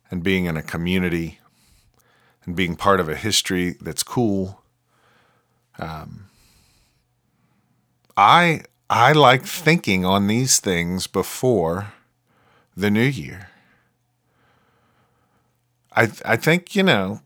and 0.10 0.24
being 0.24 0.46
in 0.46 0.56
a 0.56 0.64
community 0.64 1.40
and 2.46 2.56
being 2.56 2.76
part 2.78 3.00
of 3.02 3.10
a 3.10 3.16
history 3.16 3.76
that's 3.82 4.04
cool. 4.04 4.62
Um, 5.78 6.28
I 8.16 8.62
I 8.90 9.12
like 9.12 9.44
thinking 9.46 10.06
on 10.06 10.28
these 10.28 10.60
things 10.62 11.08
before 11.08 11.94
the 12.78 12.90
new 12.90 13.02
year. 13.04 13.50
I 15.92 16.04
I 16.24 16.38
think, 16.38 16.76
you 16.76 16.84
know, 16.84 17.20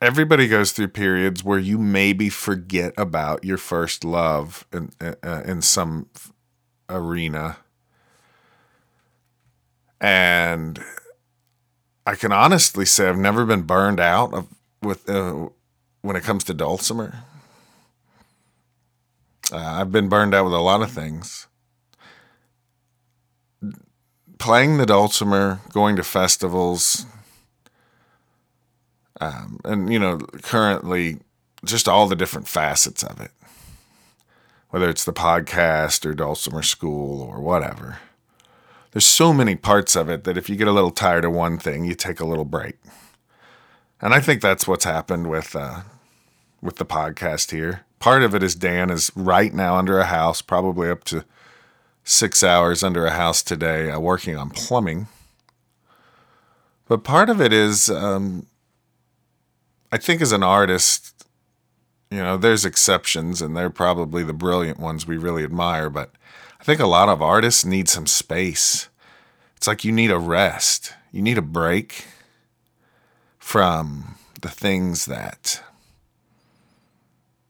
everybody 0.00 0.48
goes 0.48 0.72
through 0.72 0.88
periods 0.88 1.42
where 1.44 1.58
you 1.58 1.78
maybe 1.78 2.28
forget 2.28 2.94
about 2.96 3.44
your 3.44 3.58
first 3.58 4.04
love 4.04 4.66
in 4.72 4.90
uh, 5.00 5.42
in 5.44 5.62
some 5.62 6.08
arena. 6.88 7.58
And 10.00 10.82
I 12.06 12.14
can 12.14 12.32
honestly 12.32 12.84
say 12.84 13.08
I've 13.08 13.18
never 13.18 13.44
been 13.44 13.62
burned 13.62 14.00
out 14.00 14.32
of, 14.32 14.48
with 14.82 15.08
uh, 15.10 15.48
when 16.02 16.16
it 16.16 16.22
comes 16.22 16.44
to 16.44 16.54
dulcimer. 16.54 17.24
Uh, 19.52 19.56
I've 19.56 19.90
been 19.90 20.08
burned 20.08 20.34
out 20.34 20.44
with 20.44 20.54
a 20.54 20.60
lot 20.60 20.82
of 20.82 20.90
things. 20.90 21.46
Playing 24.38 24.76
the 24.78 24.86
dulcimer, 24.86 25.60
going 25.72 25.96
to 25.96 26.04
festivals, 26.04 27.06
um, 29.20 29.60
and 29.64 29.92
you 29.92 29.98
know, 29.98 30.18
currently, 30.42 31.18
just 31.64 31.88
all 31.88 32.06
the 32.06 32.16
different 32.16 32.48
facets 32.48 33.02
of 33.02 33.20
it. 33.20 33.30
Whether 34.70 34.88
it's 34.88 35.04
the 35.04 35.12
podcast 35.12 36.04
or 36.04 36.14
dulcimer 36.14 36.62
school 36.62 37.22
or 37.22 37.40
whatever, 37.40 37.98
there's 38.92 39.06
so 39.06 39.32
many 39.32 39.56
parts 39.56 39.96
of 39.96 40.10
it 40.10 40.24
that 40.24 40.36
if 40.36 40.50
you 40.50 40.56
get 40.56 40.68
a 40.68 40.72
little 40.72 40.90
tired 40.90 41.24
of 41.24 41.32
one 41.32 41.58
thing, 41.58 41.84
you 41.84 41.94
take 41.94 42.20
a 42.20 42.26
little 42.26 42.44
break. 42.44 42.76
And 44.00 44.14
I 44.14 44.20
think 44.20 44.42
that's 44.42 44.68
what's 44.68 44.84
happened 44.84 45.28
with 45.28 45.56
uh, 45.56 45.80
with 46.60 46.76
the 46.76 46.86
podcast 46.86 47.50
here 47.50 47.84
part 47.98 48.22
of 48.22 48.34
it 48.34 48.42
is 48.42 48.54
Dan 48.54 48.90
is 48.90 49.10
right 49.14 49.52
now 49.52 49.76
under 49.76 49.98
a 49.98 50.06
house, 50.06 50.42
probably 50.42 50.90
up 50.90 51.04
to 51.04 51.24
six 52.04 52.42
hours 52.42 52.82
under 52.82 53.06
a 53.06 53.10
house 53.10 53.42
today, 53.42 53.90
uh, 53.90 53.98
working 53.98 54.36
on 54.36 54.50
plumbing. 54.50 55.08
But 56.86 57.04
part 57.04 57.28
of 57.28 57.40
it 57.40 57.52
is, 57.52 57.90
um, 57.90 58.46
I 59.90 59.98
think, 59.98 60.20
as 60.20 60.32
an 60.32 60.42
artist, 60.42 61.26
you 62.10 62.18
know, 62.18 62.36
there's 62.36 62.64
exceptions, 62.64 63.40
and 63.42 63.56
they're 63.56 63.70
probably 63.70 64.22
the 64.22 64.32
brilliant 64.32 64.78
ones 64.78 65.06
we 65.06 65.16
really 65.16 65.44
admire. 65.44 65.90
But 65.90 66.12
I 66.60 66.64
think 66.64 66.80
a 66.80 66.86
lot 66.86 67.08
of 67.08 67.22
artists 67.22 67.64
need 67.64 67.88
some 67.88 68.06
space. 68.06 68.88
It's 69.56 69.66
like 69.66 69.84
you 69.84 69.92
need 69.92 70.10
a 70.10 70.18
rest, 70.18 70.94
you 71.12 71.22
need 71.22 71.38
a 71.38 71.42
break 71.42 72.06
from 73.38 74.16
the 74.40 74.48
things 74.48 75.06
that 75.06 75.62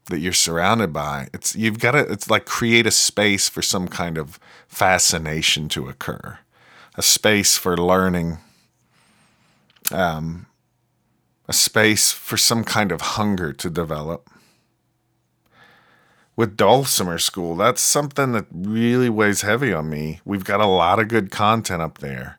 that 0.05 0.19
you're 0.19 0.33
surrounded 0.33 0.91
by. 0.91 1.27
It's 1.33 1.55
you've 1.55 1.79
got 1.79 1.91
to 1.91 1.99
it's 1.99 2.29
like 2.29 2.45
create 2.45 2.87
a 2.87 2.91
space 2.91 3.47
for 3.47 3.61
some 3.61 3.87
kind 3.87 4.17
of 4.17 4.39
fascination 4.67 5.69
to 5.69 5.87
occur. 5.87 6.39
A 6.95 7.01
space 7.01 7.57
for 7.57 7.77
learning. 7.77 8.39
Um 9.91 10.47
a 11.49 11.53
space 11.53 12.11
for 12.11 12.37
some 12.37 12.63
kind 12.63 12.91
of 12.91 13.01
hunger 13.01 13.51
to 13.51 13.71
develop. 13.71 14.29
With 16.35 16.55
Dulcimer 16.55 17.17
School, 17.17 17.55
that's 17.55 17.81
something 17.81 18.33
that 18.33 18.45
really 18.51 19.09
weighs 19.09 19.41
heavy 19.41 19.73
on 19.73 19.89
me. 19.89 20.21
We've 20.23 20.43
got 20.43 20.61
a 20.61 20.67
lot 20.67 20.99
of 20.99 21.07
good 21.07 21.31
content 21.31 21.81
up 21.81 21.97
there, 21.97 22.37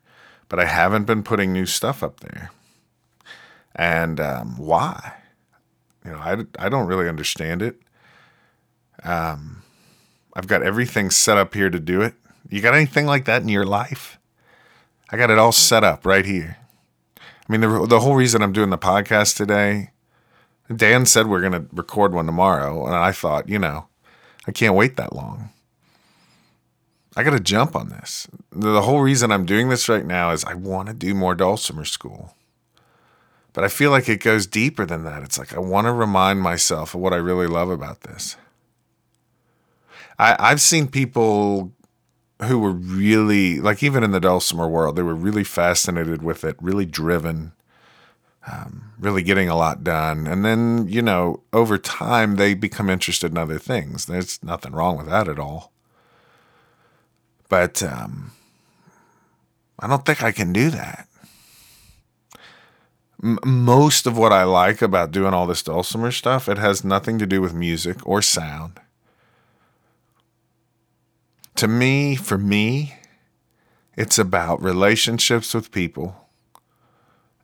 but 0.48 0.60
I 0.60 0.66
haven't 0.66 1.06
been 1.06 1.24
putting 1.24 1.52
new 1.52 1.66
stuff 1.66 2.04
up 2.04 2.20
there. 2.20 2.52
And 3.74 4.20
um, 4.20 4.56
why? 4.56 5.14
You 6.04 6.12
know, 6.12 6.18
I, 6.18 6.44
I 6.58 6.68
don't 6.68 6.86
really 6.86 7.08
understand 7.08 7.62
it. 7.62 7.82
Um, 9.02 9.64
I've 10.34 10.46
got 10.46 10.62
everything 10.62 11.10
set 11.10 11.36
up 11.36 11.52
here 11.52 11.68
to 11.68 11.80
do 11.80 12.00
it. 12.00 12.14
You 12.48 12.60
got 12.60 12.74
anything 12.74 13.06
like 13.06 13.24
that 13.24 13.42
in 13.42 13.48
your 13.48 13.66
life? 13.66 14.18
I 15.10 15.16
got 15.16 15.30
it 15.30 15.38
all 15.38 15.52
set 15.52 15.82
up 15.82 16.06
right 16.06 16.24
here. 16.24 16.59
I 17.50 17.52
mean, 17.52 17.62
the, 17.62 17.84
the 17.84 17.98
whole 17.98 18.14
reason 18.14 18.42
I'm 18.42 18.52
doing 18.52 18.70
the 18.70 18.78
podcast 18.78 19.36
today, 19.36 19.90
Dan 20.72 21.04
said 21.04 21.26
we're 21.26 21.40
going 21.40 21.50
to 21.50 21.66
record 21.72 22.14
one 22.14 22.26
tomorrow. 22.26 22.86
And 22.86 22.94
I 22.94 23.10
thought, 23.10 23.48
you 23.48 23.58
know, 23.58 23.88
I 24.46 24.52
can't 24.52 24.76
wait 24.76 24.96
that 24.96 25.16
long. 25.16 25.50
I 27.16 27.24
got 27.24 27.32
to 27.32 27.40
jump 27.40 27.74
on 27.74 27.88
this. 27.88 28.28
The 28.52 28.82
whole 28.82 29.00
reason 29.00 29.32
I'm 29.32 29.46
doing 29.46 29.68
this 29.68 29.88
right 29.88 30.06
now 30.06 30.30
is 30.30 30.44
I 30.44 30.54
want 30.54 30.90
to 30.90 30.94
do 30.94 31.12
more 31.12 31.34
Dulcimer 31.34 31.84
School. 31.84 32.36
But 33.52 33.64
I 33.64 33.68
feel 33.68 33.90
like 33.90 34.08
it 34.08 34.22
goes 34.22 34.46
deeper 34.46 34.86
than 34.86 35.02
that. 35.02 35.24
It's 35.24 35.36
like 35.36 35.52
I 35.52 35.58
want 35.58 35.88
to 35.88 35.92
remind 35.92 36.40
myself 36.40 36.94
of 36.94 37.00
what 37.00 37.12
I 37.12 37.16
really 37.16 37.48
love 37.48 37.68
about 37.68 38.02
this. 38.02 38.36
I, 40.20 40.36
I've 40.38 40.60
seen 40.60 40.86
people 40.86 41.72
who 42.44 42.58
were 42.58 42.72
really, 42.72 43.60
like, 43.60 43.82
even 43.82 44.02
in 44.02 44.12
the 44.12 44.20
Dulcimer 44.20 44.68
world, 44.68 44.96
they 44.96 45.02
were 45.02 45.14
really 45.14 45.44
fascinated 45.44 46.22
with 46.22 46.44
it, 46.44 46.56
really 46.60 46.86
driven, 46.86 47.52
um, 48.50 48.92
really 48.98 49.22
getting 49.22 49.48
a 49.48 49.56
lot 49.56 49.84
done. 49.84 50.26
And 50.26 50.44
then, 50.44 50.86
you 50.88 51.02
know, 51.02 51.42
over 51.52 51.78
time, 51.78 52.36
they 52.36 52.54
become 52.54 52.88
interested 52.90 53.30
in 53.30 53.38
other 53.38 53.58
things. 53.58 54.06
There's 54.06 54.42
nothing 54.42 54.72
wrong 54.72 54.96
with 54.96 55.06
that 55.06 55.28
at 55.28 55.38
all. 55.38 55.72
But 57.48 57.82
um, 57.82 58.32
I 59.78 59.86
don't 59.86 60.06
think 60.06 60.22
I 60.22 60.32
can 60.32 60.52
do 60.52 60.70
that 60.70 61.08
most 63.22 64.06
of 64.06 64.16
what 64.16 64.32
I 64.32 64.44
like 64.44 64.80
about 64.80 65.10
doing 65.10 65.34
all 65.34 65.46
this 65.46 65.62
dulcimer 65.62 66.10
stuff, 66.10 66.48
it 66.48 66.58
has 66.58 66.84
nothing 66.84 67.18
to 67.18 67.26
do 67.26 67.40
with 67.40 67.52
music 67.52 68.06
or 68.06 68.22
sound. 68.22 68.80
To 71.60 71.68
me, 71.68 72.16
for 72.16 72.38
me, 72.38 72.94
it's 73.94 74.18
about 74.18 74.62
relationships 74.62 75.52
with 75.52 75.70
people, 75.70 76.26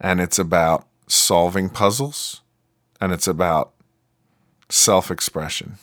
and 0.00 0.22
it's 0.22 0.38
about 0.38 0.86
solving 1.06 1.68
puzzles, 1.68 2.40
and 2.98 3.12
it's 3.12 3.28
about 3.28 3.74
self 4.70 5.10
expression. 5.10 5.76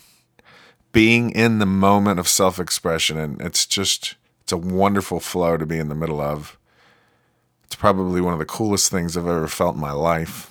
Being 0.91 1.29
in 1.29 1.59
the 1.59 1.67
moment 1.67 2.19
of 2.19 2.27
self 2.27 2.57
expression, 2.57 3.19
and 3.19 3.39
it's 3.39 3.67
just, 3.67 4.15
it's 4.41 4.51
a 4.51 4.57
wonderful 4.57 5.19
flow 5.19 5.55
to 5.55 5.67
be 5.67 5.77
in 5.77 5.89
the 5.89 5.93
middle 5.93 6.19
of 6.19 6.57
it's 7.65 7.75
probably 7.75 8.19
one 8.19 8.33
of 8.33 8.39
the 8.39 8.45
coolest 8.45 8.89
things 8.89 9.15
I've 9.15 9.27
ever 9.27 9.47
felt 9.47 9.75
in 9.75 9.81
my 9.81 9.91
life. 9.91 10.49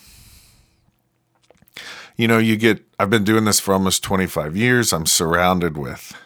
You 2.17 2.29
know, 2.29 2.39
you 2.39 2.57
get, 2.57 2.85
I've 3.01 3.11
been 3.11 3.25
doing 3.25 3.45
this 3.45 3.59
for 3.59 3.75
almost 3.75 4.05
25 4.05 4.57
years. 4.57 4.93
I'm 4.93 5.05
surrounded 5.05 5.77
with 5.77 6.17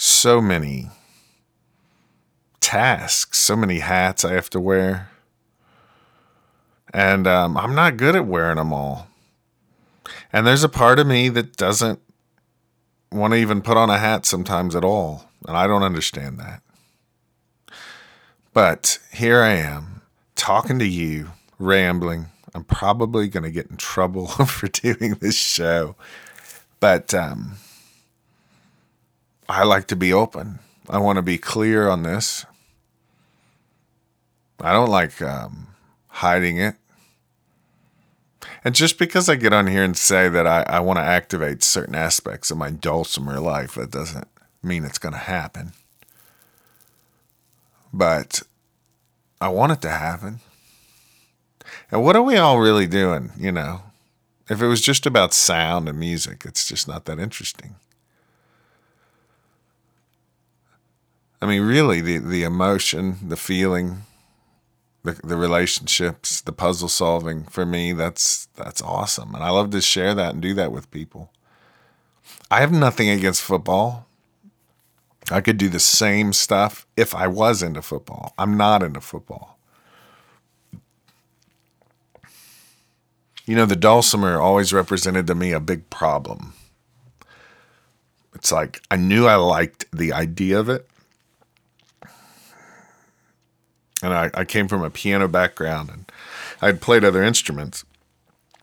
so 0.00 0.40
many 0.40 0.88
tasks, 2.60 3.38
so 3.38 3.56
many 3.56 3.80
hats 3.80 4.24
I 4.24 4.32
have 4.32 4.48
to 4.50 4.60
wear. 4.60 5.10
And 6.94 7.26
um, 7.26 7.56
I'm 7.56 7.74
not 7.74 7.96
good 7.96 8.14
at 8.14 8.24
wearing 8.24 8.56
them 8.56 8.72
all. 8.72 9.08
And 10.32 10.46
there's 10.46 10.62
a 10.62 10.68
part 10.68 11.00
of 11.00 11.06
me 11.08 11.28
that 11.30 11.56
doesn't 11.56 12.00
want 13.10 13.32
to 13.32 13.38
even 13.38 13.60
put 13.60 13.76
on 13.76 13.90
a 13.90 13.98
hat 13.98 14.24
sometimes 14.24 14.76
at 14.76 14.84
all. 14.84 15.28
And 15.46 15.56
I 15.56 15.66
don't 15.66 15.82
understand 15.82 16.38
that. 16.38 16.62
But 18.52 19.00
here 19.12 19.42
I 19.42 19.54
am, 19.54 20.02
talking 20.36 20.78
to 20.78 20.86
you, 20.86 21.32
rambling. 21.58 22.26
I'm 22.54 22.64
probably 22.64 23.26
going 23.26 23.42
to 23.42 23.50
get 23.50 23.66
in 23.66 23.76
trouble 23.76 24.26
for 24.46 24.68
doing 24.68 25.14
this 25.14 25.36
show, 25.36 25.96
but 26.78 27.12
um, 27.12 27.56
I 29.48 29.64
like 29.64 29.86
to 29.88 29.96
be 29.96 30.12
open. 30.12 30.58
I 30.88 30.98
want 30.98 31.16
to 31.16 31.22
be 31.22 31.38
clear 31.38 31.88
on 31.88 32.02
this. 32.02 32.44
I 34.60 34.72
don't 34.72 34.90
like 34.90 35.22
um, 35.22 35.68
hiding 36.08 36.58
it. 36.58 36.74
And 38.64 38.74
just 38.74 38.98
because 38.98 39.28
I 39.28 39.36
get 39.36 39.52
on 39.52 39.68
here 39.68 39.84
and 39.84 39.96
say 39.96 40.28
that 40.28 40.46
I, 40.46 40.62
I 40.62 40.80
want 40.80 40.98
to 40.98 41.04
activate 41.04 41.62
certain 41.62 41.94
aspects 41.94 42.50
of 42.50 42.58
my 42.58 42.70
dulcimer 42.70 43.40
life, 43.40 43.74
that 43.74 43.90
doesn't 43.90 44.28
mean 44.62 44.84
it's 44.84 44.98
going 44.98 45.12
to 45.12 45.18
happen. 45.18 45.72
But 47.92 48.42
I 49.40 49.48
want 49.48 49.72
it 49.72 49.80
to 49.82 49.90
happen. 49.90 50.40
And 51.90 52.02
what 52.02 52.16
are 52.16 52.22
we 52.22 52.36
all 52.36 52.58
really 52.58 52.86
doing, 52.86 53.30
you 53.38 53.52
know? 53.52 53.82
If 54.50 54.60
it 54.60 54.66
was 54.66 54.80
just 54.80 55.06
about 55.06 55.32
sound 55.32 55.88
and 55.88 55.98
music, 55.98 56.44
it's 56.44 56.66
just 56.66 56.88
not 56.88 57.04
that 57.04 57.18
interesting. 57.18 57.76
I 61.40 61.46
mean, 61.46 61.62
really, 61.62 62.00
the, 62.00 62.18
the 62.18 62.42
emotion, 62.42 63.16
the 63.28 63.36
feeling, 63.36 64.02
the, 65.04 65.20
the 65.22 65.36
relationships, 65.36 66.40
the 66.40 66.52
puzzle 66.52 66.88
solving, 66.88 67.44
for 67.44 67.64
me, 67.64 67.92
that's 67.92 68.46
that's 68.56 68.82
awesome. 68.82 69.34
And 69.34 69.44
I 69.44 69.50
love 69.50 69.70
to 69.70 69.80
share 69.80 70.14
that 70.14 70.34
and 70.34 70.42
do 70.42 70.54
that 70.54 70.72
with 70.72 70.90
people. 70.90 71.32
I 72.50 72.60
have 72.60 72.72
nothing 72.72 73.08
against 73.08 73.42
football. 73.42 74.06
I 75.30 75.40
could 75.40 75.58
do 75.58 75.68
the 75.68 75.80
same 75.80 76.32
stuff 76.32 76.86
if 76.96 77.14
I 77.14 77.26
was 77.26 77.62
into 77.62 77.82
football. 77.82 78.34
I'm 78.38 78.56
not 78.56 78.82
into 78.82 79.00
football. 79.00 79.58
You 83.44 83.54
know, 83.54 83.66
the 83.66 83.76
dulcimer 83.76 84.38
always 84.38 84.72
represented 84.72 85.26
to 85.26 85.34
me 85.34 85.52
a 85.52 85.60
big 85.60 85.88
problem. 85.88 86.54
It's 88.34 88.52
like 88.52 88.82
I 88.90 88.96
knew 88.96 89.26
I 89.26 89.36
liked 89.36 89.86
the 89.92 90.12
idea 90.12 90.58
of 90.58 90.68
it. 90.68 90.88
And 94.02 94.12
I, 94.12 94.30
I 94.34 94.44
came 94.44 94.68
from 94.68 94.82
a 94.82 94.90
piano 94.90 95.28
background 95.28 95.90
and 95.90 96.12
I 96.62 96.66
had 96.66 96.80
played 96.80 97.04
other 97.04 97.22
instruments. 97.22 97.84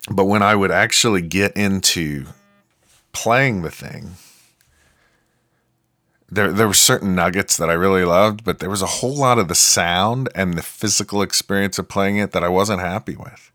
But 0.09 0.25
when 0.25 0.41
I 0.41 0.55
would 0.55 0.71
actually 0.71 1.21
get 1.21 1.55
into 1.57 2.27
playing 3.11 3.61
the 3.63 3.71
thing, 3.71 4.11
there 6.29 6.51
there 6.51 6.67
were 6.67 6.73
certain 6.73 7.15
nuggets 7.15 7.57
that 7.57 7.69
I 7.69 7.73
really 7.73 8.03
loved, 8.03 8.43
but 8.43 8.59
there 8.59 8.69
was 8.69 8.81
a 8.81 8.87
whole 8.87 9.15
lot 9.15 9.39
of 9.39 9.47
the 9.47 9.55
sound 9.55 10.29
and 10.35 10.53
the 10.53 10.63
physical 10.63 11.21
experience 11.21 11.79
of 11.79 11.87
playing 11.87 12.17
it 12.17 12.31
that 12.31 12.43
I 12.43 12.49
wasn't 12.49 12.81
happy 12.81 13.15
with. 13.15 13.51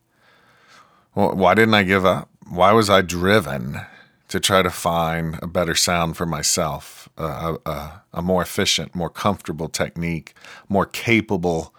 Well, 1.15 1.35
why 1.35 1.55
didn't 1.55 1.75
I 1.75 1.83
give 1.83 2.05
up? 2.05 2.29
Why 2.49 2.73
was 2.73 2.89
I 2.91 3.03
driven 3.03 3.81
to 4.29 4.41
try 4.41 4.63
to 4.63 4.71
find 4.71 5.39
a 5.43 5.47
better 5.47 5.75
sound 5.75 6.17
for 6.17 6.27
myself, 6.27 7.00
a, 7.25 7.59
a, 7.67 8.03
a 8.15 8.23
more 8.23 8.43
efficient, 8.43 8.95
more 8.95 9.11
comfortable 9.11 9.69
technique, 9.69 10.35
more 10.69 10.87
capable 10.87 11.75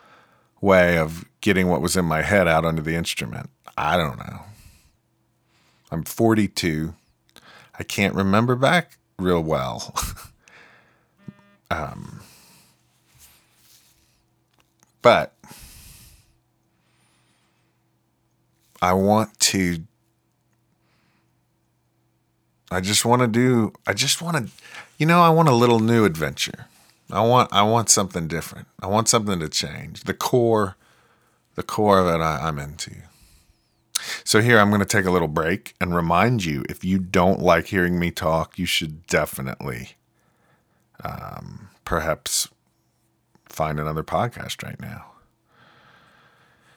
way 0.61 0.97
of 0.97 1.25
getting 1.41 1.67
what 1.67 1.81
was 1.81 1.97
in 1.97 2.05
my 2.05 2.21
head 2.21 2.47
out 2.47 2.65
onto 2.65 2.81
the 2.81 2.95
instrument? 2.95 3.49
I 3.77 3.97
don't 3.97 4.17
know. 4.17 4.41
I'm 5.91 6.03
42. 6.03 6.95
I 7.77 7.83
can't 7.83 8.15
remember 8.15 8.55
back 8.55 8.97
real 9.17 9.41
well. 9.41 9.93
um, 11.71 12.21
but 15.01 15.33
I 18.81 18.93
want 18.93 19.39
to 19.39 19.83
I 22.71 22.79
just 22.79 23.03
want 23.03 23.21
to 23.21 23.27
do 23.27 23.73
I 23.85 23.93
just 23.93 24.21
want 24.21 24.37
to 24.37 24.51
you 25.01 25.07
know 25.07 25.21
I 25.21 25.29
want 25.29 25.49
a 25.49 25.55
little 25.55 25.79
new 25.79 26.05
adventure. 26.05 26.67
I 27.11 27.25
want 27.25 27.51
I 27.51 27.63
want 27.63 27.89
something 27.89 28.27
different. 28.27 28.67
I 28.79 28.85
want 28.85 29.09
something 29.09 29.39
to 29.39 29.49
change. 29.49 30.03
The 30.03 30.13
core 30.13 30.75
the 31.55 31.63
core 31.63 31.97
of 31.97 32.07
it 32.07 32.23
I, 32.23 32.47
I'm 32.47 32.59
into. 32.59 32.91
So 34.23 34.41
here 34.41 34.59
I'm 34.59 34.69
going 34.69 34.79
to 34.79 34.85
take 34.85 35.05
a 35.05 35.11
little 35.11 35.27
break 35.27 35.73
and 35.81 35.95
remind 35.95 36.45
you 36.45 36.63
if 36.69 36.85
you 36.85 36.99
don't 36.99 37.39
like 37.39 37.67
hearing 37.67 37.97
me 37.97 38.11
talk, 38.11 38.59
you 38.59 38.67
should 38.67 39.07
definitely 39.07 39.93
um, 41.03 41.69
perhaps 41.83 42.47
find 43.45 43.79
another 43.79 44.03
podcast 44.03 44.63
right 44.63 44.79
now. 44.79 45.13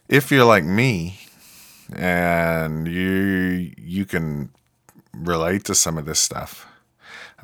If 0.08 0.30
you're 0.30 0.46
like 0.46 0.64
me, 0.64 1.18
and 1.94 2.88
you 2.88 3.74
you 3.76 4.06
can 4.06 4.48
relate 5.12 5.64
to 5.64 5.74
some 5.74 5.98
of 5.98 6.06
this 6.06 6.20
stuff. 6.20 6.66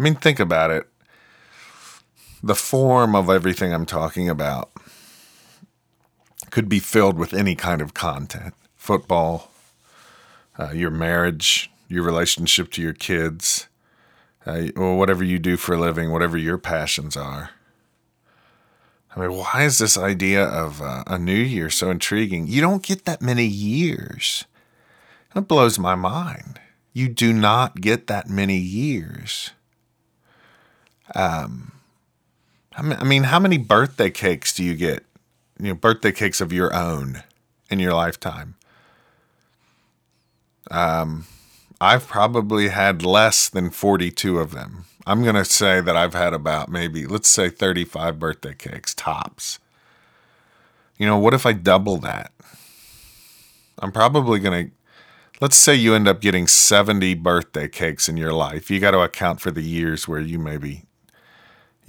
I 0.00 0.02
mean, 0.02 0.14
think 0.14 0.40
about 0.40 0.70
it. 0.70 0.88
The 2.42 2.54
form 2.54 3.14
of 3.14 3.28
everything 3.28 3.74
I'm 3.74 3.84
talking 3.84 4.30
about 4.30 4.70
could 6.48 6.70
be 6.70 6.78
filled 6.78 7.18
with 7.18 7.34
any 7.34 7.54
kind 7.54 7.82
of 7.82 7.92
content 7.92 8.54
football, 8.76 9.50
uh, 10.58 10.70
your 10.70 10.90
marriage, 10.90 11.70
your 11.86 12.02
relationship 12.02 12.70
to 12.70 12.82
your 12.82 12.94
kids, 12.94 13.68
uh, 14.46 14.68
or 14.74 14.96
whatever 14.96 15.22
you 15.22 15.38
do 15.38 15.58
for 15.58 15.74
a 15.74 15.78
living, 15.78 16.10
whatever 16.10 16.38
your 16.38 16.56
passions 16.56 17.14
are. 17.14 17.50
I 19.14 19.20
mean, 19.20 19.36
why 19.36 19.64
is 19.64 19.76
this 19.76 19.98
idea 19.98 20.42
of 20.42 20.80
uh, 20.80 21.04
a 21.08 21.18
new 21.18 21.34
year 21.34 21.68
so 21.68 21.90
intriguing? 21.90 22.46
You 22.46 22.62
don't 22.62 22.82
get 22.82 23.04
that 23.04 23.20
many 23.20 23.44
years. 23.44 24.46
It 25.36 25.46
blows 25.46 25.78
my 25.78 25.94
mind. 25.94 26.58
You 26.94 27.10
do 27.10 27.34
not 27.34 27.82
get 27.82 28.06
that 28.06 28.30
many 28.30 28.56
years. 28.56 29.50
Um, 31.14 31.72
I 32.76 33.04
mean, 33.04 33.24
how 33.24 33.38
many 33.38 33.58
birthday 33.58 34.10
cakes 34.10 34.54
do 34.54 34.64
you 34.64 34.74
get? 34.74 35.04
You 35.58 35.68
know, 35.68 35.74
birthday 35.74 36.12
cakes 36.12 36.40
of 36.40 36.52
your 36.52 36.74
own 36.74 37.22
in 37.70 37.78
your 37.78 37.94
lifetime. 37.94 38.54
Um, 40.70 41.26
I've 41.80 42.06
probably 42.06 42.68
had 42.68 43.04
less 43.04 43.48
than 43.48 43.70
42 43.70 44.38
of 44.38 44.52
them. 44.52 44.84
I'm 45.06 45.22
going 45.22 45.34
to 45.34 45.44
say 45.44 45.80
that 45.80 45.96
I've 45.96 46.14
had 46.14 46.32
about 46.32 46.68
maybe, 46.68 47.06
let's 47.06 47.28
say 47.28 47.48
35 47.48 48.18
birthday 48.18 48.54
cakes 48.54 48.94
tops. 48.94 49.58
You 50.98 51.06
know, 51.06 51.18
what 51.18 51.34
if 51.34 51.46
I 51.46 51.52
double 51.54 51.96
that? 51.98 52.32
I'm 53.78 53.92
probably 53.92 54.38
going 54.38 54.66
to, 54.66 54.72
let's 55.40 55.56
say 55.56 55.74
you 55.74 55.94
end 55.94 56.06
up 56.06 56.20
getting 56.20 56.46
70 56.46 57.14
birthday 57.14 57.66
cakes 57.66 58.08
in 58.08 58.18
your 58.18 58.32
life. 58.34 58.70
You 58.70 58.78
got 58.78 58.90
to 58.90 59.00
account 59.00 59.40
for 59.40 59.50
the 59.50 59.62
years 59.62 60.06
where 60.06 60.20
you 60.20 60.38
maybe, 60.38 60.84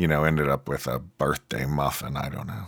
you 0.01 0.07
know, 0.07 0.23
ended 0.23 0.49
up 0.49 0.67
with 0.67 0.87
a 0.87 0.97
birthday 0.97 1.63
muffin. 1.63 2.17
I 2.17 2.27
don't 2.27 2.47
know. 2.47 2.65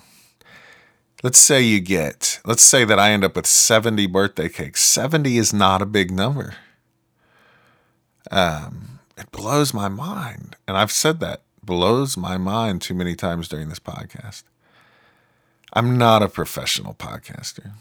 Let's 1.23 1.39
say 1.39 1.63
you 1.63 1.79
get, 1.79 2.39
let's 2.45 2.61
say 2.61 2.85
that 2.85 2.99
I 2.99 3.09
end 3.09 3.23
up 3.23 3.35
with 3.35 3.47
70 3.47 4.05
birthday 4.05 4.49
cakes. 4.49 4.83
70 4.83 5.37
is 5.37 5.51
not 5.51 5.81
a 5.81 5.87
big 5.87 6.11
number. 6.11 6.53
Um, 8.29 8.99
it 9.17 9.31
blows 9.31 9.73
my 9.73 9.87
mind. 9.87 10.57
And 10.67 10.77
I've 10.77 10.91
said 10.91 11.19
that 11.21 11.41
blows 11.63 12.15
my 12.15 12.37
mind 12.37 12.83
too 12.83 12.93
many 12.93 13.15
times 13.15 13.47
during 13.47 13.67
this 13.67 13.79
podcast. 13.79 14.43
I'm 15.73 15.97
not 15.97 16.21
a 16.21 16.29
professional 16.29 16.93
podcaster. 16.93 17.71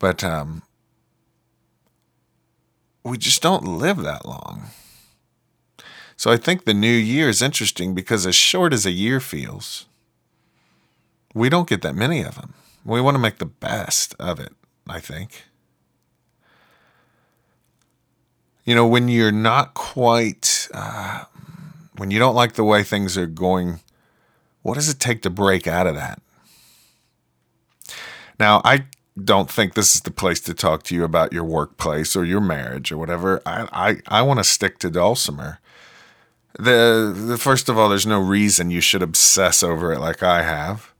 But 0.00 0.24
um, 0.24 0.62
we 3.04 3.18
just 3.18 3.40
don't 3.40 3.78
live 3.78 3.98
that 3.98 4.26
long. 4.26 4.70
So 6.20 6.30
I 6.30 6.36
think 6.36 6.64
the 6.64 6.74
new 6.74 6.92
year 6.92 7.30
is 7.30 7.40
interesting 7.40 7.94
because, 7.94 8.26
as 8.26 8.34
short 8.34 8.74
as 8.74 8.84
a 8.84 8.90
year 8.90 9.20
feels, 9.20 9.86
we 11.32 11.48
don't 11.48 11.68
get 11.68 11.80
that 11.80 11.94
many 11.94 12.20
of 12.22 12.34
them. 12.34 12.52
We 12.84 13.00
want 13.00 13.14
to 13.14 13.18
make 13.18 13.38
the 13.38 13.46
best 13.46 14.14
of 14.18 14.38
it, 14.38 14.52
I 14.86 15.00
think. 15.00 15.44
you 18.64 18.74
know, 18.74 18.86
when 18.86 19.08
you're 19.08 19.32
not 19.32 19.74
quite, 19.74 20.68
uh, 20.72 21.24
when 21.96 22.10
you 22.10 22.18
don't 22.18 22.34
like 22.36 22.52
the 22.52 22.64
way 22.64 22.82
things 22.82 23.16
are 23.18 23.26
going, 23.26 23.80
what 24.62 24.74
does 24.74 24.88
it 24.88 25.00
take 25.00 25.22
to 25.22 25.30
break 25.30 25.66
out 25.66 25.86
of 25.86 25.94
that? 25.96 26.20
Now, 28.38 28.60
I 28.64 28.84
don't 29.22 29.50
think 29.50 29.74
this 29.74 29.94
is 29.94 30.02
the 30.02 30.10
place 30.10 30.40
to 30.42 30.54
talk 30.54 30.82
to 30.84 30.94
you 30.94 31.04
about 31.04 31.32
your 31.32 31.44
workplace 31.44 32.14
or 32.14 32.24
your 32.24 32.40
marriage 32.40 32.92
or 32.92 32.98
whatever. 32.98 33.42
I, 33.44 33.66
I, 33.72 34.20
I 34.20 34.22
want 34.22 34.38
to 34.38 34.44
stick 34.44 34.78
to 34.78 34.90
Dulcimer. 34.90 35.58
The, 36.58 37.14
the 37.16 37.38
first 37.38 37.68
of 37.68 37.78
all, 37.78 37.88
there's 37.88 38.06
no 38.06 38.20
reason 38.20 38.70
you 38.70 38.80
should 38.80 39.02
obsess 39.02 39.62
over 39.62 39.92
it 39.92 40.00
like 40.00 40.22
I 40.22 40.42
have. 40.42 40.92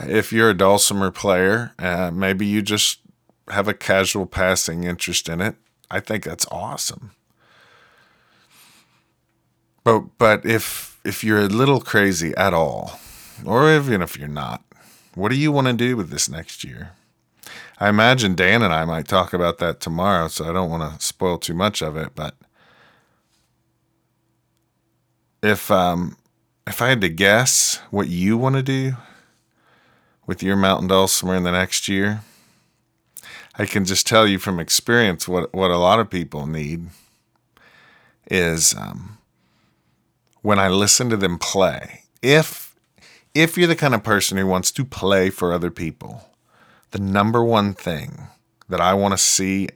If 0.00 0.32
you're 0.32 0.50
a 0.50 0.54
Dulcimer 0.54 1.10
player, 1.10 1.72
uh, 1.78 2.10
maybe 2.12 2.46
you 2.46 2.62
just 2.62 3.00
have 3.48 3.68
a 3.68 3.74
casual 3.74 4.26
passing 4.26 4.84
interest 4.84 5.28
in 5.28 5.40
it. 5.40 5.56
I 5.90 6.00
think 6.00 6.24
that's 6.24 6.46
awesome. 6.50 7.12
But 9.84 10.18
but 10.18 10.44
if 10.44 10.98
if 11.04 11.22
you're 11.22 11.40
a 11.40 11.48
little 11.48 11.80
crazy 11.80 12.34
at 12.36 12.52
all, 12.52 12.98
or 13.44 13.72
even 13.72 14.02
if 14.02 14.18
you're 14.18 14.28
not, 14.28 14.62
What 15.16 15.30
do 15.30 15.36
you 15.36 15.50
want 15.50 15.66
to 15.66 15.72
do 15.72 15.96
with 15.96 16.10
this 16.10 16.28
next 16.28 16.62
year? 16.62 16.90
I 17.78 17.88
imagine 17.88 18.34
Dan 18.34 18.60
and 18.60 18.72
I 18.72 18.84
might 18.84 19.08
talk 19.08 19.32
about 19.32 19.56
that 19.58 19.80
tomorrow, 19.80 20.28
so 20.28 20.44
I 20.44 20.52
don't 20.52 20.68
want 20.68 21.00
to 21.00 21.04
spoil 21.04 21.38
too 21.38 21.54
much 21.54 21.80
of 21.80 21.96
it. 21.96 22.14
But 22.14 22.34
if 25.46 25.70
um, 25.70 26.16
if 26.66 26.82
I 26.82 26.88
had 26.88 27.00
to 27.02 27.08
guess 27.08 27.80
what 27.90 28.08
you 28.08 28.36
want 28.36 28.56
to 28.56 28.62
do 28.62 28.96
with 30.26 30.42
your 30.42 30.56
mountain 30.56 30.88
dulcimer 30.88 31.36
in 31.36 31.44
the 31.44 31.52
next 31.52 31.88
year, 31.88 32.22
I 33.56 33.66
can 33.66 33.84
just 33.84 34.06
tell 34.06 34.26
you 34.26 34.38
from 34.38 34.58
experience 34.58 35.28
what 35.28 35.54
what 35.54 35.70
a 35.70 35.78
lot 35.78 36.00
of 36.00 36.10
people 36.10 36.46
need 36.46 36.88
is 38.30 38.74
um, 38.74 39.18
when 40.42 40.58
I 40.58 40.68
listen 40.68 41.10
to 41.10 41.16
them 41.16 41.38
play. 41.38 42.02
If 42.22 42.74
if 43.34 43.56
you're 43.56 43.68
the 43.68 43.76
kind 43.76 43.94
of 43.94 44.02
person 44.02 44.38
who 44.38 44.46
wants 44.46 44.72
to 44.72 44.84
play 44.84 45.30
for 45.30 45.52
other 45.52 45.70
people, 45.70 46.30
the 46.90 46.98
number 46.98 47.44
one 47.44 47.74
thing 47.74 48.28
that 48.68 48.80
I 48.80 48.94
want 48.94 49.12
to 49.12 49.18
see 49.18 49.68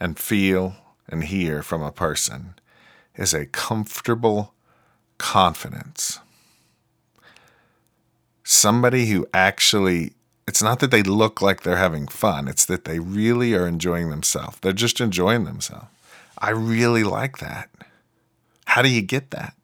and 0.00 0.18
feel 0.18 0.74
and 1.08 1.24
hear 1.24 1.62
from 1.62 1.82
a 1.82 1.92
person 1.92 2.54
is 3.14 3.32
a 3.32 3.46
comfortable 3.46 4.53
confidence. 5.24 6.20
Somebody 8.42 9.06
who 9.06 9.26
actually, 9.32 10.12
it's 10.46 10.62
not 10.62 10.80
that 10.80 10.90
they 10.90 11.02
look 11.02 11.40
like 11.40 11.62
they're 11.62 11.78
having 11.78 12.06
fun, 12.06 12.46
it's 12.46 12.66
that 12.66 12.84
they 12.84 12.98
really 12.98 13.54
are 13.54 13.66
enjoying 13.66 14.10
themselves. 14.10 14.58
They're 14.60 14.74
just 14.74 15.00
enjoying 15.00 15.44
themselves. 15.44 15.86
I 16.36 16.50
really 16.50 17.04
like 17.04 17.38
that. 17.38 17.70
How 18.66 18.82
do 18.82 18.90
you 18.90 19.00
get 19.00 19.30
that? 19.30 19.54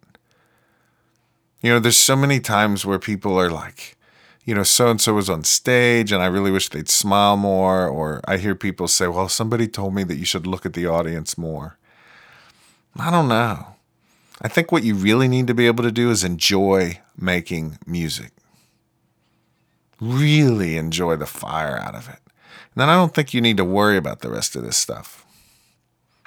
You 1.60 1.72
know, 1.72 1.78
there's 1.78 1.98
so 1.98 2.16
many 2.16 2.40
times 2.40 2.86
where 2.86 2.98
people 2.98 3.38
are 3.38 3.50
like, 3.50 3.98
you 4.46 4.54
know, 4.54 4.62
so 4.62 4.88
and 4.88 4.98
so 4.98 5.12
was 5.12 5.28
on 5.28 5.44
stage 5.44 6.10
and 6.10 6.22
I 6.22 6.26
really 6.26 6.50
wish 6.50 6.70
they'd 6.70 6.88
smile 6.88 7.36
more. 7.36 7.86
Or 7.86 8.22
I 8.24 8.38
hear 8.38 8.54
people 8.54 8.88
say, 8.88 9.08
well, 9.08 9.28
somebody 9.28 9.68
told 9.68 9.94
me 9.94 10.04
that 10.04 10.16
you 10.16 10.24
should 10.24 10.46
look 10.46 10.64
at 10.64 10.72
the 10.72 10.86
audience 10.86 11.36
more. 11.36 11.76
I 12.98 13.10
don't 13.10 13.28
know. 13.28 13.76
I 14.40 14.48
think 14.48 14.72
what 14.72 14.84
you 14.84 14.94
really 14.94 15.28
need 15.28 15.46
to 15.48 15.54
be 15.54 15.66
able 15.66 15.84
to 15.84 15.92
do 15.92 16.10
is 16.10 16.24
enjoy 16.24 17.00
making 17.16 17.78
music. 17.86 18.32
Really 20.00 20.76
enjoy 20.78 21.16
the 21.16 21.26
fire 21.26 21.76
out 21.76 21.94
of 21.94 22.08
it. 22.08 22.20
And 22.74 22.76
then 22.82 22.88
I 22.88 22.94
don't 22.94 23.14
think 23.14 23.34
you 23.34 23.40
need 23.40 23.58
to 23.58 23.64
worry 23.64 23.96
about 23.96 24.20
the 24.20 24.30
rest 24.30 24.56
of 24.56 24.62
this 24.62 24.78
stuff. 24.78 25.26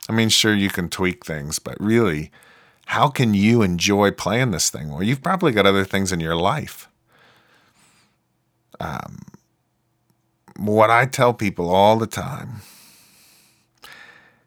I 0.08 0.12
mean, 0.12 0.30
sure, 0.30 0.54
you 0.54 0.69
can 0.69 0.89
tweak 0.89 1.26
things, 1.26 1.58
but 1.60 1.80
really, 1.80 2.30
how 2.88 3.08
can 3.08 3.34
you 3.34 3.62
enjoy 3.62 4.12
playing 4.12 4.52
this 4.52 4.69
thing? 4.69 4.89
Well, 4.89 5.04
you've 5.04 5.23
probably 5.23 5.52
got 5.52 5.65
other 5.65 5.86
things 5.86 6.12
in 6.12 6.19
your 6.19 6.36
life. 6.36 6.89
Um, 8.80 9.19
what 10.58 10.89
I 10.89 11.06
tell 11.06 11.34
people 11.34 11.69
all 11.69 11.97
the 11.97 12.08
time 12.08 12.62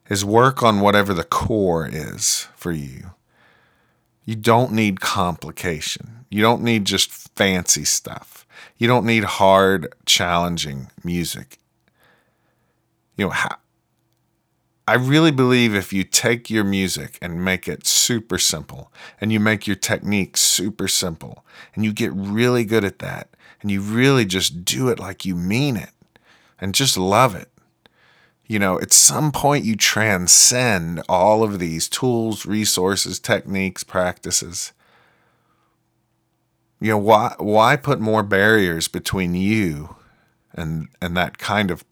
is 0.08 0.24
work 0.24 0.62
on 0.62 0.80
whatever 0.80 1.12
the 1.12 1.24
core 1.24 1.88
is 1.90 2.46
for 2.54 2.70
you. 2.70 3.10
You 4.26 4.34
don't 4.34 4.72
need 4.72 5.00
complication. 5.00 6.26
You 6.30 6.42
don't 6.42 6.62
need 6.62 6.84
just 6.84 7.10
fancy 7.36 7.84
stuff. 7.84 8.44
You 8.76 8.88
don't 8.88 9.06
need 9.06 9.24
hard, 9.24 9.94
challenging 10.04 10.90
music. 11.04 11.58
You 13.16 13.26
know, 13.26 13.34
I 14.88 14.94
really 14.94 15.30
believe 15.30 15.74
if 15.74 15.92
you 15.92 16.02
take 16.02 16.50
your 16.50 16.64
music 16.64 17.18
and 17.22 17.44
make 17.44 17.68
it 17.68 17.86
super 17.86 18.36
simple 18.36 18.92
and 19.20 19.32
you 19.32 19.40
make 19.40 19.66
your 19.66 19.76
technique 19.76 20.36
super 20.36 20.88
simple 20.88 21.44
and 21.74 21.84
you 21.84 21.92
get 21.92 22.12
really 22.12 22.64
good 22.64 22.84
at 22.84 22.98
that 22.98 23.30
and 23.62 23.70
you 23.70 23.80
really 23.80 24.24
just 24.24 24.64
do 24.64 24.88
it 24.88 24.98
like 24.98 25.24
you 25.24 25.34
mean 25.34 25.76
it 25.76 25.90
and 26.60 26.74
just 26.74 26.98
love 26.98 27.34
it. 27.34 27.48
You 28.46 28.58
know, 28.60 28.80
at 28.80 28.92
some 28.92 29.32
point 29.32 29.64
you 29.64 29.76
transcend 29.76 31.02
all 31.08 31.42
of 31.42 31.58
these 31.58 31.88
tools, 31.88 32.46
resources, 32.46 33.18
techniques, 33.18 33.82
practices. 33.82 34.72
You 36.80 36.90
know, 36.90 36.98
why 36.98 37.34
why 37.38 37.76
put 37.76 38.00
more 38.00 38.22
barriers 38.22 38.86
between 38.86 39.34
you 39.34 39.96
and 40.54 40.88
and 41.00 41.16
that 41.16 41.38
kind 41.38 41.70
of 41.70 41.84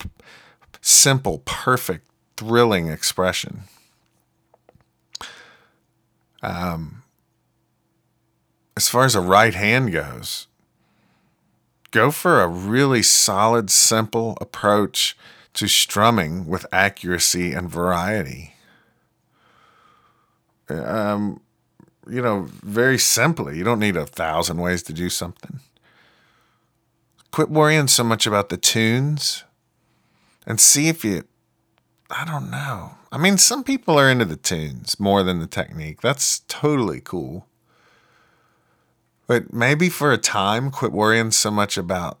simple, 0.81 1.39
perfect 1.45 2.07
thrilling 2.37 2.87
expression. 2.87 3.63
Um, 6.41 7.03
as 8.77 8.87
far 8.87 9.03
as 9.03 9.15
a 9.15 9.21
right 9.21 9.53
hand 9.53 9.91
goes, 9.91 10.47
go 11.91 12.11
for 12.11 12.41
a 12.41 12.47
really 12.47 13.01
solid, 13.01 13.71
simple 13.71 14.37
approach 14.39 15.17
to 15.55 15.67
strumming 15.67 16.45
with 16.45 16.65
accuracy 16.71 17.53
and 17.53 17.69
variety. 17.69 18.53
Um, 20.69 21.41
you 22.07 22.21
know, 22.21 22.47
very 22.63 22.97
simply, 22.97 23.57
you 23.57 23.63
don't 23.63 23.79
need 23.79 23.97
a 23.97 24.05
thousand 24.05 24.57
ways 24.59 24.83
to 24.83 24.93
do 24.93 25.09
something. 25.09 25.59
Quit 27.31 27.49
worrying 27.49 27.87
so 27.87 28.03
much 28.03 28.25
about 28.25 28.49
the 28.49 28.57
tunes 28.57 29.43
and 30.45 30.59
see 30.59 30.87
if 30.87 31.03
you 31.03 31.23
I 32.09 32.23
don't 32.23 32.51
know. 32.51 32.91
I 33.11 33.17
mean, 33.17 33.37
some 33.37 33.63
people 33.63 33.97
are 33.97 34.09
into 34.09 34.25
the 34.25 34.35
tunes 34.35 34.99
more 34.99 35.23
than 35.23 35.39
the 35.39 35.47
technique. 35.47 36.01
That's 36.01 36.39
totally 36.47 37.01
cool. 37.01 37.47
But 39.25 39.51
maybe 39.51 39.89
for 39.89 40.11
a 40.11 40.17
time, 40.17 40.69
quit 40.69 40.91
worrying 40.91 41.31
so 41.31 41.49
much 41.49 41.77
about 41.77 42.19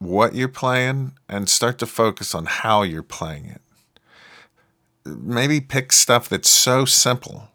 what 0.00 0.34
you're 0.34 0.48
playing 0.48 1.12
and 1.28 1.48
start 1.48 1.78
to 1.78 1.86
focus 1.86 2.34
on 2.34 2.46
how 2.46 2.82
you're 2.82 3.02
playing 3.02 3.46
it. 3.46 3.60
Maybe 5.04 5.60
pick 5.60 5.92
stuff 5.92 6.28
that's 6.28 6.50
so 6.50 6.84
simple 6.84 7.48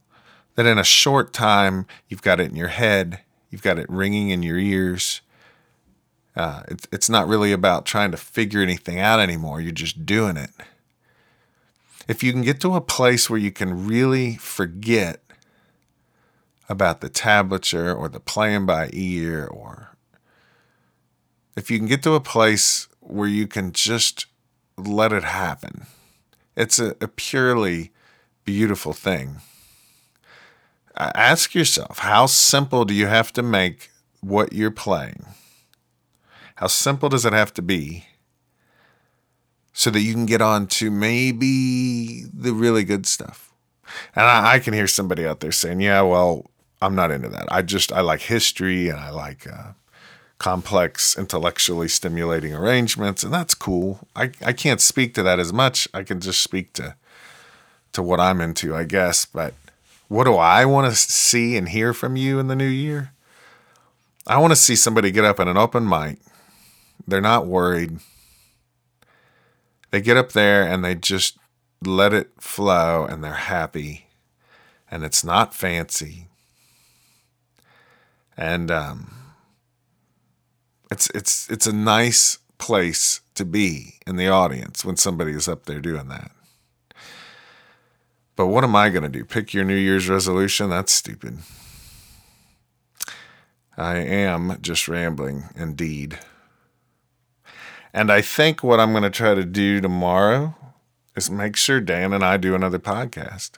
that 0.55 0.65
in 0.65 0.77
a 0.77 0.83
short 0.83 1.33
time, 1.33 1.85
you've 2.07 2.21
got 2.21 2.39
it 2.39 2.49
in 2.49 2.55
your 2.55 2.69
head, 2.69 3.19
you've 3.49 3.61
got 3.61 3.77
it 3.77 3.89
ringing 3.89 4.29
in 4.29 4.41
your 4.41 4.57
ears. 4.57 5.19
Uh, 6.33 6.63
it's, 6.69 6.87
it's 6.93 7.09
not 7.09 7.27
really 7.27 7.51
about 7.51 7.85
trying 7.85 8.11
to 8.11 8.17
figure 8.17 8.61
anything 8.61 8.99
out 8.99 9.19
anymore. 9.19 9.59
You're 9.59 9.73
just 9.73 10.05
doing 10.05 10.37
it 10.37 10.51
if 12.07 12.23
you 12.23 12.31
can 12.31 12.41
get 12.41 12.59
to 12.61 12.75
a 12.75 12.81
place 12.81 13.29
where 13.29 13.39
you 13.39 13.51
can 13.51 13.87
really 13.87 14.35
forget 14.35 15.21
about 16.69 17.01
the 17.01 17.09
tablature 17.09 17.95
or 17.95 18.09
the 18.09 18.19
playing 18.19 18.65
by 18.65 18.89
ear, 18.93 19.45
or 19.45 19.94
if 21.55 21.71
you 21.71 21.77
can 21.77 21.87
get 21.87 22.03
to 22.03 22.13
a 22.13 22.19
place 22.19 22.87
where 22.99 23.27
you 23.27 23.47
can 23.47 23.71
just 23.71 24.25
let 24.77 25.13
it 25.13 25.23
happen, 25.23 25.85
it's 26.55 26.79
a, 26.79 26.95
a 27.01 27.07
purely 27.07 27.91
beautiful 28.43 28.93
thing. 28.93 29.37
Ask 30.97 31.53
yourself 31.53 31.99
how 31.99 32.25
simple 32.25 32.85
do 32.85 32.93
you 32.93 33.07
have 33.07 33.33
to 33.33 33.43
make 33.43 33.89
what 34.21 34.53
you're 34.53 34.71
playing? 34.71 35.25
How 36.55 36.67
simple 36.67 37.09
does 37.09 37.25
it 37.25 37.33
have 37.33 37.53
to 37.55 37.61
be 37.61 38.05
so 39.77 39.89
that 39.89 39.99
you 39.99 40.13
can 40.13 40.25
get 40.25 40.41
on 40.41 40.67
to 40.67 40.89
maybe 40.89 42.23
the 42.33 42.53
really 42.53 42.85
good 42.85 43.05
stuff. 43.05 43.53
And 44.15 44.25
I, 44.25 44.53
I, 44.53 44.59
can 44.59 44.73
hear 44.73 44.87
somebody 44.87 45.27
out 45.27 45.41
there 45.41 45.51
saying, 45.51 45.81
yeah, 45.81 46.01
well, 46.01 46.49
I'm 46.81 46.95
not 46.95 47.11
into 47.11 47.27
that. 47.27 47.51
I 47.51 47.61
just, 47.61 47.91
I 47.91 47.99
like 47.99 48.21
history 48.21 48.87
and 48.87 48.97
I 48.97 49.09
like 49.09 49.45
uh, 49.45 49.73
complex, 50.37 51.17
intellectually 51.17 51.87
stimulating 51.87 52.53
arrangements, 52.53 53.23
and 53.23 53.33
that's 53.33 53.53
cool. 53.53 54.07
I, 54.15 54.31
I 54.45 54.53
can't 54.53 54.81
speak 54.81 55.13
to 55.15 55.23
that 55.23 55.39
as 55.39 55.53
much. 55.53 55.87
I 55.93 56.03
can 56.03 56.19
just 56.19 56.41
speak 56.41 56.73
to, 56.73 56.95
to 57.93 58.03
what 58.03 58.19
I'm 58.19 58.41
into, 58.41 58.75
I 58.75 58.83
guess. 58.83 59.25
But 59.25 59.53
what 60.07 60.25
do 60.25 60.35
I 60.35 60.65
want 60.65 60.91
to 60.91 60.95
see 60.95 61.55
and 61.57 61.69
hear 61.69 61.93
from 61.93 62.15
you 62.15 62.39
in 62.39 62.47
the 62.47 62.55
new 62.55 62.65
year? 62.67 63.11
I 64.27 64.37
want 64.37 64.51
to 64.51 64.57
see 64.57 64.75
somebody 64.75 65.11
get 65.11 65.25
up 65.25 65.39
in 65.39 65.47
an 65.47 65.57
open 65.57 65.87
mic. 65.87 66.17
They're 67.07 67.21
not 67.21 67.45
worried 67.45 67.99
they 69.95 70.01
get 70.01 70.17
up 70.17 70.33
there 70.33 70.67
and 70.67 70.83
they 70.83 70.93
just 70.93 71.37
let 71.81 72.13
it 72.13 72.29
flow 72.37 73.05
and 73.05 73.23
they're 73.23 73.31
happy 73.31 74.07
and 74.91 75.05
it's 75.05 75.23
not 75.23 75.53
fancy 75.53 76.27
and 78.35 78.69
um, 78.69 79.13
it's 80.91 81.09
it's 81.11 81.49
it's 81.49 81.67
a 81.67 81.73
nice 81.73 82.39
place 82.57 83.21
to 83.35 83.45
be 83.45 83.95
in 84.07 84.15
the 84.15 84.27
audience 84.27 84.85
when 84.85 84.97
somebody 84.97 85.31
is 85.31 85.47
up 85.47 85.65
there 85.65 85.79
doing 85.79 86.07
that. 86.07 86.31
But 88.35 88.47
what 88.47 88.63
am 88.63 88.75
i 88.75 88.89
going 88.89 89.03
to 89.03 89.09
do? 89.09 89.23
Pick 89.23 89.53
your 89.53 89.63
new 89.63 89.75
year's 89.75 90.09
resolution? 90.09 90.69
That's 90.69 90.91
stupid. 90.91 91.39
I 93.77 93.97
am 93.97 94.57
just 94.61 94.87
rambling 94.87 95.45
indeed. 95.55 96.19
And 97.93 98.11
I 98.11 98.21
think 98.21 98.61
what 98.61 98.79
I'm 98.79 98.91
going 98.91 99.03
to 99.03 99.09
try 99.09 99.35
to 99.35 99.45
do 99.45 99.79
tomorrow 99.79 100.55
is 101.15 101.31
make 101.31 101.55
sure 101.55 101.79
Dan 101.79 102.11
and 102.11 102.23
I 102.23 102.37
do 102.37 102.55
another 102.55 102.79
podcast. 102.79 103.51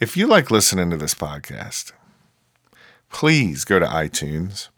If 0.00 0.16
you 0.16 0.26
like 0.26 0.50
listening 0.50 0.90
to 0.90 0.96
this 0.96 1.14
podcast, 1.14 1.92
please 3.10 3.64
go 3.64 3.78
to 3.78 3.86
iTunes 3.86 4.68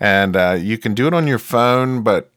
And 0.00 0.34
uh, 0.34 0.56
you 0.58 0.78
can 0.78 0.94
do 0.94 1.06
it 1.06 1.14
on 1.14 1.26
your 1.26 1.38
phone, 1.38 2.02
but 2.02 2.32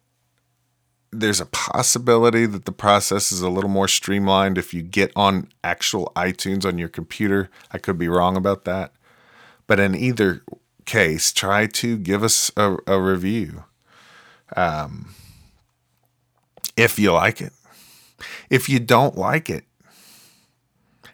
there's 1.11 1.39
a 1.39 1.45
possibility 1.45 2.45
that 2.45 2.65
the 2.65 2.71
process 2.71 3.31
is 3.31 3.41
a 3.41 3.49
little 3.49 3.69
more 3.69 3.87
streamlined 3.87 4.57
if 4.57 4.73
you 4.73 4.81
get 4.81 5.11
on 5.15 5.47
actual 5.63 6.11
iTunes 6.15 6.65
on 6.65 6.77
your 6.77 6.89
computer. 6.89 7.49
I 7.71 7.77
could 7.77 7.97
be 7.97 8.09
wrong 8.09 8.35
about 8.35 8.65
that. 8.65 8.93
But 9.67 9.79
in 9.79 9.95
either 9.95 10.43
case, 10.85 11.31
try 11.31 11.67
to 11.67 11.97
give 11.97 12.23
us 12.23 12.51
a, 12.57 12.75
a 12.85 12.99
review 12.99 13.63
um, 14.57 15.13
if 16.75 16.99
you 16.99 17.13
like 17.13 17.39
it. 17.41 17.53
If 18.49 18.67
you 18.67 18.79
don't 18.79 19.17
like 19.17 19.49
it, 19.49 19.65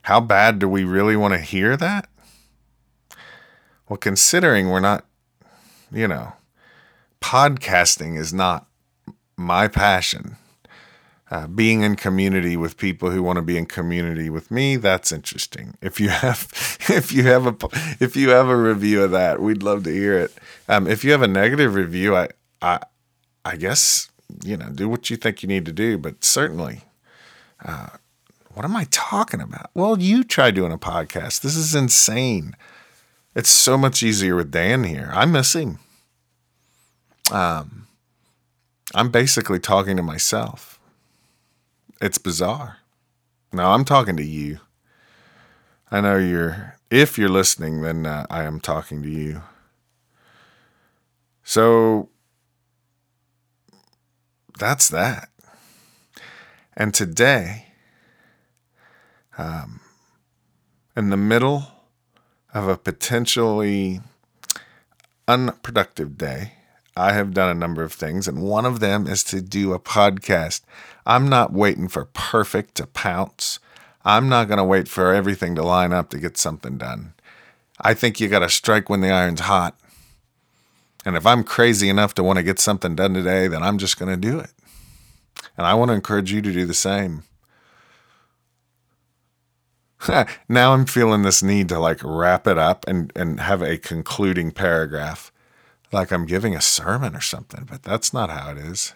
how 0.04 0.20
bad 0.20 0.60
do 0.60 0.68
we 0.68 0.84
really 0.84 1.16
want 1.16 1.34
to 1.34 1.40
hear 1.40 1.78
that? 1.78 2.10
Well, 3.88 3.98
considering 3.98 4.70
we're 4.70 4.80
not, 4.80 5.06
you 5.92 6.08
know, 6.08 6.34
podcasting 7.22 8.18
is 8.18 8.34
not 8.34 8.68
my 9.38 9.68
passion. 9.68 10.36
Uh, 11.32 11.46
being 11.46 11.84
in 11.84 11.96
community 11.96 12.58
with 12.58 12.76
people 12.76 13.12
who 13.12 13.22
want 13.22 13.36
to 13.36 13.44
be 13.44 13.56
in 13.56 13.68
community 13.68 14.32
with 14.32 14.50
me 14.50 14.78
that's 14.78 15.12
interesting. 15.12 15.76
If 15.80 16.00
you 16.00 16.10
have 16.10 16.48
if 16.90 17.12
you 17.12 17.24
have 17.24 17.46
a 17.46 17.56
if 18.00 18.16
you 18.16 18.30
have 18.30 18.48
a 18.48 18.58
review 18.58 19.04
of 19.04 19.12
that 19.12 19.40
we'd 19.40 19.62
love 19.62 19.84
to 19.84 19.94
hear 19.94 20.18
it. 20.18 20.34
Um, 20.68 20.88
if 20.88 21.04
you 21.04 21.12
have 21.12 21.22
a 21.22 21.28
negative 21.28 21.76
review 21.76 22.16
i 22.16 22.30
i 22.64 22.80
i 23.46 23.56
guess 23.58 24.10
you 24.44 24.58
know 24.58 24.70
do 24.70 24.90
what 24.90 25.12
you 25.12 25.18
think 25.18 25.44
you 25.44 25.48
need 25.48 25.66
to 25.68 25.72
do 25.72 26.00
but 26.00 26.26
certainly 26.26 26.82
uh, 27.64 27.90
what 28.56 28.66
am 28.66 28.76
i 28.76 28.88
talking 28.90 29.40
about? 29.40 29.70
Well 29.76 30.02
you 30.02 30.24
try 30.24 30.50
doing 30.50 30.72
a 30.72 30.80
podcast. 30.80 31.42
This 31.42 31.56
is 31.56 31.76
insane. 31.76 32.56
It's 33.36 33.52
so 33.52 33.78
much 33.78 34.02
easier 34.02 34.36
with 34.36 34.50
dan 34.50 34.84
here. 34.84 35.12
I 35.14 35.28
miss 35.28 35.54
him 35.54 35.78
um 37.32 37.88
I'm 38.94 39.10
basically 39.12 39.60
talking 39.60 39.98
to 39.98 40.04
myself. 40.04 40.80
It's 42.02 42.18
bizarre. 42.18 42.78
Now 43.54 43.72
I'm 43.72 43.86
talking 43.86 44.18
to 44.18 44.26
you. 44.26 44.60
I 45.92 46.02
know 46.02 46.18
you're, 46.18 46.76
if 46.90 47.18
you're 47.18 47.30
listening, 47.30 47.82
then 47.82 48.06
uh, 48.06 48.26
I 48.30 48.44
am 48.44 48.60
talking 48.60 49.04
to 49.04 49.10
you. 49.10 49.44
So 51.44 52.10
that's 54.58 54.90
that. 54.90 55.30
And 56.76 56.94
today, 56.94 57.68
um, 59.38 59.82
in 60.96 61.10
the 61.10 61.18
middle 61.18 61.68
of 62.54 62.68
a 62.68 62.78
potentially 62.78 64.02
unproductive 65.28 66.18
day, 66.18 66.54
I 67.00 67.14
have 67.14 67.34
done 67.34 67.50
a 67.50 67.60
number 67.60 67.82
of 67.82 67.94
things, 67.94 68.28
and 68.28 68.42
one 68.42 68.66
of 68.66 68.82
them 68.82 69.08
is 69.08 69.24
to 69.26 69.42
do 69.42 69.74
a 69.74 69.80
podcast. 69.80 70.62
I'm 71.06 71.30
not 71.30 71.54
waiting 71.54 71.88
for 71.88 72.06
perfect 72.06 72.76
to 72.76 72.88
pounce. 72.88 73.60
I'm 74.04 74.28
not 74.28 74.50
going 74.50 74.58
to 74.58 74.66
wait 74.66 74.88
for 74.88 75.14
everything 75.14 75.56
to 75.56 75.64
line 75.64 75.94
up 75.94 76.10
to 76.10 76.20
get 76.20 76.38
something 76.38 76.78
done. 76.78 77.14
I 77.80 77.94
think 77.94 78.20
you 78.20 78.28
got 78.28 78.40
to 78.40 78.50
strike 78.50 78.90
when 78.90 79.02
the 79.02 79.12
iron's 79.12 79.40
hot. 79.42 79.80
And 81.06 81.16
if 81.16 81.26
I'm 81.26 81.46
crazy 81.46 81.88
enough 81.88 82.14
to 82.16 82.24
want 82.24 82.38
to 82.38 82.44
get 82.44 82.60
something 82.60 82.96
done 82.96 83.14
today, 83.14 83.48
then 83.48 83.64
I'm 83.64 83.78
just 83.78 83.98
going 83.98 84.12
to 84.12 84.18
do 84.18 84.38
it. 84.38 84.52
And 85.58 85.66
I 85.66 85.74
want 85.76 85.90
to 85.90 85.96
encourage 85.96 86.34
you 86.34 86.42
to 86.42 86.52
do 86.52 86.66
the 86.66 86.74
same. 86.74 87.24
now 90.50 90.74
I'm 90.74 90.86
feeling 90.86 91.24
this 91.24 91.42
need 91.42 91.70
to 91.70 91.80
like 91.80 92.02
wrap 92.04 92.46
it 92.46 92.58
up 92.58 92.86
and, 92.88 93.12
and 93.16 93.40
have 93.40 93.62
a 93.62 93.78
concluding 93.78 94.52
paragraph 94.52 95.32
like 95.92 96.12
I'm 96.12 96.26
giving 96.26 96.56
a 96.56 96.62
sermon 96.62 97.16
or 97.16 97.22
something, 97.22 97.66
but 97.70 97.84
that's 97.84 98.14
not 98.14 98.30
how 98.30 98.52
it 98.52 98.58
is. 98.58 98.94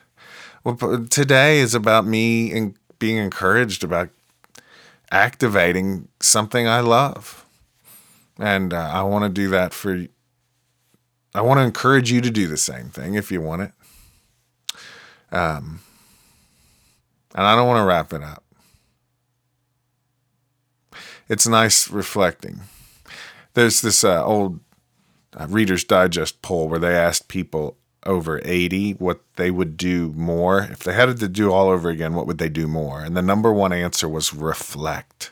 Well, 0.63 0.77
today 1.09 1.59
is 1.59 1.75
about 1.75 2.05
me 2.05 2.51
and 2.51 2.75
being 2.99 3.17
encouraged 3.17 3.83
about 3.83 4.09
activating 5.11 6.07
something 6.19 6.67
I 6.67 6.79
love. 6.79 7.45
And 8.39 8.73
uh, 8.73 8.89
I 8.93 9.03
want 9.03 9.23
to 9.25 9.29
do 9.29 9.49
that 9.49 9.73
for 9.73 10.07
I 11.35 11.41
want 11.41 11.59
to 11.59 11.63
encourage 11.63 12.11
you 12.11 12.21
to 12.21 12.29
do 12.29 12.47
the 12.47 12.57
same 12.57 12.89
thing 12.89 13.15
if 13.15 13.31
you 13.31 13.41
want 13.41 13.63
it. 13.63 13.71
Um, 15.31 15.81
and 17.33 17.45
I 17.45 17.55
don't 17.55 17.67
want 17.67 17.79
to 17.79 17.85
wrap 17.85 18.13
it 18.13 18.21
up. 18.21 18.43
It's 21.27 21.47
nice 21.47 21.89
reflecting. 21.89 22.61
There's 23.53 23.81
this 23.81 24.03
uh, 24.03 24.23
old 24.23 24.59
uh, 25.35 25.47
Reader's 25.49 25.83
Digest 25.83 26.41
poll 26.41 26.69
where 26.69 26.79
they 26.79 26.95
asked 26.95 27.27
people 27.27 27.77
over 28.05 28.41
80 28.43 28.93
what 28.93 29.21
they 29.35 29.49
would 29.49 29.77
do 29.77 30.11
more. 30.15 30.59
If 30.63 30.79
they 30.79 30.93
had 30.93 31.17
to 31.17 31.29
do 31.29 31.51
all 31.51 31.69
over 31.69 31.89
again, 31.89 32.13
what 32.13 32.27
would 32.27 32.37
they 32.37 32.49
do 32.49 32.67
more? 32.67 33.01
And 33.01 33.15
the 33.15 33.21
number 33.21 33.51
one 33.51 33.73
answer 33.73 34.09
was 34.09 34.33
reflect. 34.33 35.31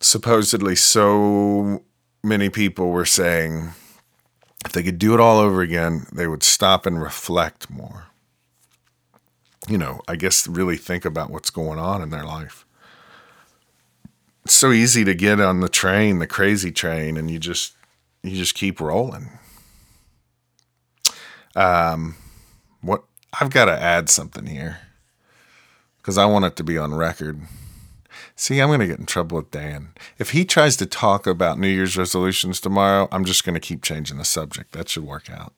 Supposedly, 0.00 0.76
so 0.76 1.84
many 2.22 2.48
people 2.48 2.90
were 2.90 3.04
saying 3.04 3.70
if 4.64 4.72
they 4.72 4.82
could 4.82 4.98
do 4.98 5.14
it 5.14 5.20
all 5.20 5.38
over 5.38 5.62
again, 5.62 6.06
they 6.12 6.26
would 6.26 6.42
stop 6.42 6.86
and 6.86 7.00
reflect 7.00 7.70
more. 7.70 8.06
You 9.68 9.78
know, 9.78 10.00
I 10.08 10.16
guess 10.16 10.46
really 10.46 10.76
think 10.76 11.04
about 11.04 11.30
what's 11.30 11.50
going 11.50 11.78
on 11.78 12.02
in 12.02 12.10
their 12.10 12.24
life 12.24 12.66
it's 14.44 14.54
so 14.54 14.72
easy 14.72 15.04
to 15.04 15.14
get 15.14 15.40
on 15.40 15.60
the 15.60 15.68
train, 15.68 16.18
the 16.18 16.26
crazy 16.26 16.72
train, 16.72 17.16
and 17.16 17.30
you 17.30 17.38
just 17.38 17.74
you 18.22 18.36
just 18.36 18.54
keep 18.54 18.80
rolling. 18.80 19.30
Um, 21.56 22.16
what 22.80 23.04
I've 23.40 23.50
got 23.50 23.66
to 23.66 23.72
add 23.72 24.08
something 24.08 24.46
here 24.46 24.78
because 25.98 26.18
I 26.18 26.26
want 26.26 26.44
it 26.44 26.56
to 26.56 26.64
be 26.64 26.78
on 26.78 26.94
record. 26.94 27.40
See, 28.34 28.60
I'm 28.60 28.68
going 28.68 28.80
to 28.80 28.86
get 28.86 28.98
in 28.98 29.06
trouble 29.06 29.36
with 29.36 29.50
Dan. 29.50 29.90
If 30.18 30.30
he 30.30 30.44
tries 30.44 30.76
to 30.78 30.86
talk 30.86 31.26
about 31.26 31.58
New 31.58 31.68
Year's 31.68 31.96
resolutions 31.96 32.60
tomorrow, 32.60 33.06
I'm 33.12 33.24
just 33.24 33.44
going 33.44 33.54
to 33.54 33.60
keep 33.60 33.82
changing 33.82 34.16
the 34.16 34.24
subject. 34.24 34.72
That 34.72 34.88
should 34.88 35.04
work 35.04 35.30
out. 35.30 35.52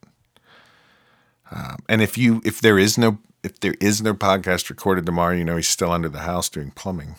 Um, 1.49 1.77
and 1.87 2.01
if 2.01 2.17
you 2.17 2.41
if 2.43 2.59
there 2.61 2.79
is 2.79 2.97
no 2.97 3.19
if 3.43 3.59
there 3.59 3.75
is 3.79 4.01
no 4.01 4.13
podcast 4.13 4.69
recorded 4.69 5.05
tomorrow, 5.05 5.35
you 5.35 5.43
know 5.43 5.55
he's 5.55 5.67
still 5.67 5.91
under 5.91 6.09
the 6.09 6.19
house 6.19 6.49
doing 6.49 6.71
plumbing. 6.71 7.15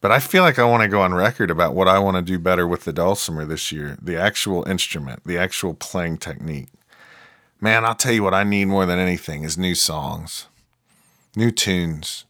But 0.00 0.12
I 0.12 0.18
feel 0.18 0.42
like 0.42 0.58
I 0.58 0.64
want 0.64 0.82
to 0.82 0.88
go 0.88 1.02
on 1.02 1.12
record 1.12 1.50
about 1.50 1.74
what 1.74 1.88
I 1.88 1.98
want 1.98 2.16
to 2.16 2.22
do 2.22 2.38
better 2.38 2.66
with 2.66 2.84
the 2.84 2.92
dulcimer 2.92 3.44
this 3.44 3.70
year 3.70 3.98
the 4.00 4.16
actual 4.16 4.66
instrument, 4.68 5.24
the 5.24 5.38
actual 5.38 5.74
playing 5.74 6.18
technique. 6.18 6.68
Man, 7.60 7.84
I'll 7.84 7.94
tell 7.94 8.12
you 8.12 8.22
what 8.22 8.34
I 8.34 8.42
need 8.42 8.66
more 8.66 8.86
than 8.86 8.98
anything 8.98 9.44
is 9.44 9.58
new 9.58 9.74
songs, 9.74 10.46
new 11.36 11.50
tunes. 11.50 12.24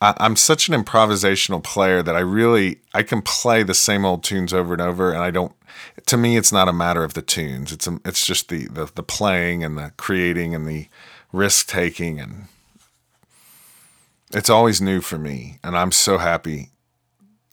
I, 0.00 0.14
I'm 0.18 0.36
such 0.36 0.68
an 0.68 0.80
improvisational 0.80 1.62
player 1.62 2.02
that 2.04 2.14
I 2.14 2.20
really 2.20 2.78
I 2.94 3.02
can 3.02 3.22
play 3.22 3.64
the 3.64 3.74
same 3.74 4.04
old 4.04 4.22
tunes 4.22 4.52
over 4.52 4.72
and 4.72 4.82
over, 4.82 5.12
and 5.12 5.22
I 5.22 5.32
don't. 5.32 5.52
To 6.06 6.16
me, 6.16 6.36
it's 6.36 6.52
not 6.52 6.68
a 6.68 6.72
matter 6.72 7.02
of 7.02 7.14
the 7.14 7.22
tunes. 7.22 7.72
It's 7.72 7.88
a, 7.88 7.98
it's 8.04 8.24
just 8.24 8.48
the, 8.48 8.68
the 8.68 8.90
the 8.94 9.02
playing 9.02 9.64
and 9.64 9.76
the 9.76 9.92
creating 9.96 10.54
and 10.54 10.68
the 10.68 10.86
risk 11.32 11.66
taking 11.66 12.20
and 12.20 12.46
it's 14.34 14.50
always 14.50 14.80
new 14.80 15.00
for 15.00 15.18
me, 15.18 15.58
and 15.62 15.76
I'm 15.76 15.92
so 15.92 16.18
happy 16.18 16.70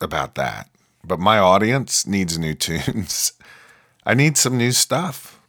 about 0.01 0.35
that. 0.35 0.69
But 1.03 1.19
my 1.19 1.37
audience 1.37 2.05
needs 2.05 2.37
new 2.37 2.53
tunes. 2.55 3.33
I 4.05 4.13
need 4.13 4.37
some 4.37 4.57
new 4.57 4.71
stuff. 4.71 5.39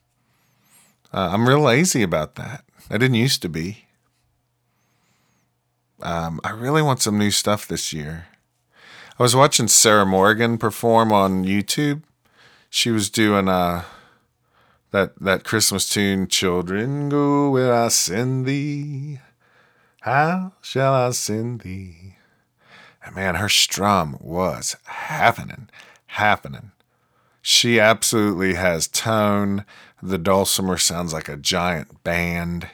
Uh, 1.12 1.30
I'm 1.32 1.48
real 1.48 1.60
lazy 1.60 2.02
about 2.02 2.36
that. 2.36 2.64
I 2.90 2.98
didn't 2.98 3.16
used 3.16 3.42
to 3.42 3.48
be. 3.48 3.86
Um, 6.02 6.40
I 6.44 6.50
really 6.50 6.82
want 6.82 7.02
some 7.02 7.18
new 7.18 7.30
stuff 7.30 7.66
this 7.66 7.92
year. 7.92 8.26
I 9.18 9.22
was 9.22 9.36
watching 9.36 9.68
Sarah 9.68 10.06
Morgan 10.06 10.56
perform 10.56 11.12
on 11.12 11.44
YouTube. 11.44 12.02
She 12.70 12.90
was 12.90 13.10
doing 13.10 13.48
uh, 13.48 13.82
that 14.92 15.18
that 15.20 15.44
Christmas 15.44 15.88
tune, 15.88 16.26
"Children, 16.26 17.10
go 17.10 17.50
where 17.50 17.74
I 17.74 17.88
send 17.88 18.46
thee." 18.46 19.18
How 20.00 20.52
shall 20.62 20.94
I 20.94 21.10
send 21.10 21.60
thee? 21.60 22.16
And 23.04 23.14
man, 23.14 23.34
her 23.34 23.50
strum 23.50 24.16
was 24.20 24.76
happening, 24.84 25.68
happening. 26.06 26.72
She 27.42 27.78
absolutely 27.78 28.54
has 28.54 28.88
tone. 28.88 29.64
The 30.02 30.18
dulcimer 30.18 30.78
sounds 30.78 31.12
like 31.12 31.28
a 31.28 31.36
giant 31.36 32.02
band. 32.02 32.68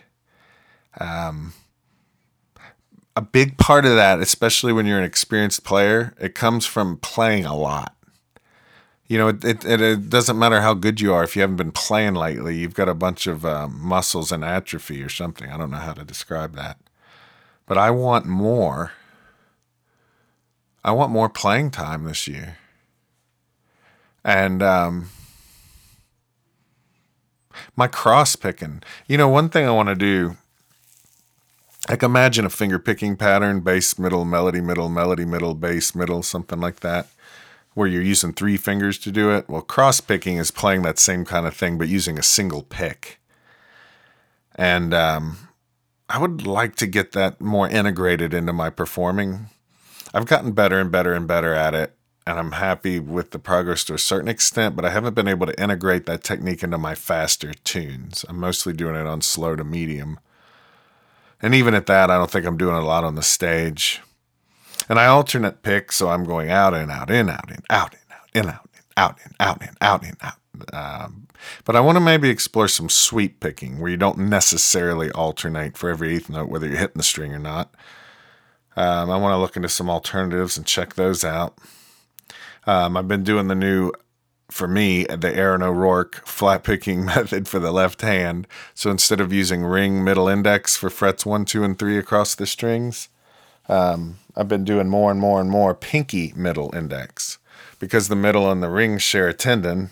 Um, 1.00 1.54
a 3.16 3.22
big 3.22 3.58
part 3.58 3.84
of 3.84 3.96
that, 3.96 4.20
especially 4.20 4.72
when 4.72 4.86
you're 4.86 4.98
an 4.98 5.04
experienced 5.04 5.64
player, 5.64 6.14
it 6.20 6.34
comes 6.34 6.64
from 6.64 6.98
playing 6.98 7.44
a 7.44 7.56
lot. 7.56 7.96
You 9.08 9.18
know, 9.18 9.28
it, 9.28 9.44
it, 9.44 9.64
it 9.64 10.10
doesn't 10.10 10.38
matter 10.38 10.60
how 10.60 10.74
good 10.74 11.00
you 11.00 11.12
are 11.12 11.24
if 11.24 11.34
you 11.34 11.42
haven't 11.42 11.56
been 11.56 11.72
playing 11.72 12.14
lately. 12.14 12.56
You've 12.56 12.74
got 12.74 12.88
a 12.88 12.94
bunch 12.94 13.26
of 13.26 13.44
um, 13.44 13.80
muscles 13.80 14.30
in 14.30 14.44
atrophy 14.44 15.02
or 15.02 15.08
something. 15.08 15.50
I 15.50 15.56
don't 15.56 15.70
know 15.70 15.76
how 15.76 15.92
to 15.94 16.04
describe 16.04 16.54
that. 16.56 16.78
But 17.66 17.78
I 17.78 17.90
want 17.90 18.26
more. 18.26 18.92
I 20.84 20.92
want 20.92 21.10
more 21.10 21.28
playing 21.28 21.72
time 21.72 22.04
this 22.04 22.28
year. 22.28 22.58
And 24.24 24.62
um, 24.62 25.10
My 27.74 27.86
cross 27.86 28.36
picking. 28.36 28.82
You 29.06 29.18
know, 29.18 29.28
one 29.28 29.48
thing 29.48 29.66
I 29.66 29.70
want 29.70 29.88
to 29.88 29.94
do, 29.94 30.36
like 31.88 32.02
imagine 32.02 32.44
a 32.44 32.50
finger 32.50 32.78
picking 32.78 33.16
pattern, 33.16 33.60
bass, 33.60 33.98
middle, 33.98 34.24
melody, 34.24 34.60
middle, 34.60 34.88
melody, 34.88 35.24
middle, 35.24 35.54
bass, 35.54 35.94
middle, 35.94 36.22
something 36.22 36.60
like 36.60 36.80
that, 36.80 37.08
where 37.74 37.86
you're 37.86 38.02
using 38.02 38.32
three 38.32 38.56
fingers 38.56 38.98
to 38.98 39.10
do 39.10 39.30
it. 39.30 39.48
Well, 39.48 39.62
cross 39.62 40.00
picking 40.00 40.36
is 40.36 40.50
playing 40.50 40.82
that 40.82 40.98
same 40.98 41.24
kind 41.24 41.46
of 41.46 41.54
thing, 41.54 41.78
but 41.78 41.88
using 41.88 42.18
a 42.18 42.22
single 42.22 42.62
pick. 42.62 43.20
And 44.54 44.94
um, 44.94 45.48
I 46.08 46.18
would 46.18 46.46
like 46.46 46.76
to 46.76 46.86
get 46.86 47.12
that 47.12 47.40
more 47.40 47.68
integrated 47.68 48.32
into 48.32 48.52
my 48.52 48.70
performing. 48.70 49.46
I've 50.14 50.26
gotten 50.26 50.52
better 50.52 50.78
and 50.78 50.90
better 50.90 51.14
and 51.14 51.26
better 51.26 51.52
at 51.52 51.74
it, 51.74 51.96
and 52.26 52.38
I'm 52.38 52.52
happy 52.52 53.00
with 53.00 53.32
the 53.32 53.40
progress 53.40 53.82
to 53.84 53.94
a 53.94 53.98
certain 53.98 54.28
extent, 54.28 54.76
but 54.76 54.84
I 54.84 54.90
haven't 54.90 55.14
been 55.14 55.28
able 55.28 55.46
to 55.46 55.60
integrate 55.60 56.06
that 56.06 56.22
technique 56.22 56.62
into 56.62 56.78
my 56.78 56.94
faster 56.94 57.54
tunes. 57.54 58.24
I'm 58.28 58.38
mostly 58.38 58.72
doing 58.72 58.94
it 58.94 59.06
on 59.06 59.20
slow 59.20 59.56
to 59.56 59.64
medium. 59.64 60.20
And 61.42 61.54
even 61.54 61.74
at 61.74 61.86
that, 61.86 62.10
I 62.10 62.16
don't 62.16 62.30
think 62.30 62.46
I'm 62.46 62.56
doing 62.56 62.76
it 62.76 62.82
a 62.82 62.86
lot 62.86 63.04
on 63.04 63.16
the 63.16 63.22
stage. 63.22 64.00
And 64.88 65.00
I 65.00 65.06
alternate 65.06 65.62
pick, 65.62 65.90
so 65.90 66.08
I'm 66.08 66.24
going 66.24 66.50
out 66.50 66.72
and 66.72 66.90
out, 66.90 67.10
in, 67.10 67.28
out, 67.28 67.50
in, 67.50 67.62
out, 67.68 67.94
in, 67.94 68.00
out, 68.12 68.28
in, 68.34 68.48
out, 68.48 68.68
in, 68.74 68.82
out, 68.96 69.18
in, 69.24 69.32
out, 69.40 69.62
in, 69.62 69.68
out, 69.80 70.04
in, 70.04 70.16
out. 70.22 71.02
Um, 71.02 71.25
but 71.64 71.76
I 71.76 71.80
want 71.80 71.96
to 71.96 72.00
maybe 72.00 72.30
explore 72.30 72.68
some 72.68 72.88
sweep 72.88 73.40
picking 73.40 73.80
where 73.80 73.90
you 73.90 73.96
don't 73.96 74.18
necessarily 74.18 75.10
alternate 75.10 75.76
for 75.76 75.90
every 75.90 76.14
eighth 76.14 76.28
note, 76.28 76.48
whether 76.48 76.66
you're 76.66 76.78
hitting 76.78 76.96
the 76.96 77.02
string 77.02 77.32
or 77.32 77.38
not. 77.38 77.74
Um, 78.76 79.10
I 79.10 79.16
want 79.16 79.32
to 79.32 79.38
look 79.38 79.56
into 79.56 79.68
some 79.68 79.88
alternatives 79.88 80.56
and 80.56 80.66
check 80.66 80.94
those 80.94 81.24
out. 81.24 81.56
Um, 82.66 82.96
I've 82.96 83.08
been 83.08 83.24
doing 83.24 83.48
the 83.48 83.54
new, 83.54 83.92
for 84.50 84.68
me, 84.68 85.04
the 85.04 85.34
Aaron 85.34 85.62
O'Rourke 85.62 86.26
flat 86.26 86.62
picking 86.62 87.04
method 87.04 87.48
for 87.48 87.58
the 87.58 87.72
left 87.72 88.02
hand. 88.02 88.46
So 88.74 88.90
instead 88.90 89.20
of 89.20 89.32
using 89.32 89.64
ring 89.64 90.04
middle 90.04 90.28
index 90.28 90.76
for 90.76 90.90
frets 90.90 91.24
one, 91.24 91.44
two, 91.44 91.64
and 91.64 91.78
three 91.78 91.96
across 91.96 92.34
the 92.34 92.46
strings, 92.46 93.08
um, 93.68 94.18
I've 94.36 94.48
been 94.48 94.64
doing 94.64 94.88
more 94.88 95.10
and 95.10 95.18
more 95.18 95.40
and 95.40 95.50
more 95.50 95.74
pinky 95.74 96.32
middle 96.36 96.74
index 96.74 97.38
because 97.78 98.08
the 98.08 98.16
middle 98.16 98.50
and 98.50 98.62
the 98.62 98.68
ring 98.68 98.98
share 98.98 99.28
a 99.28 99.34
tendon 99.34 99.90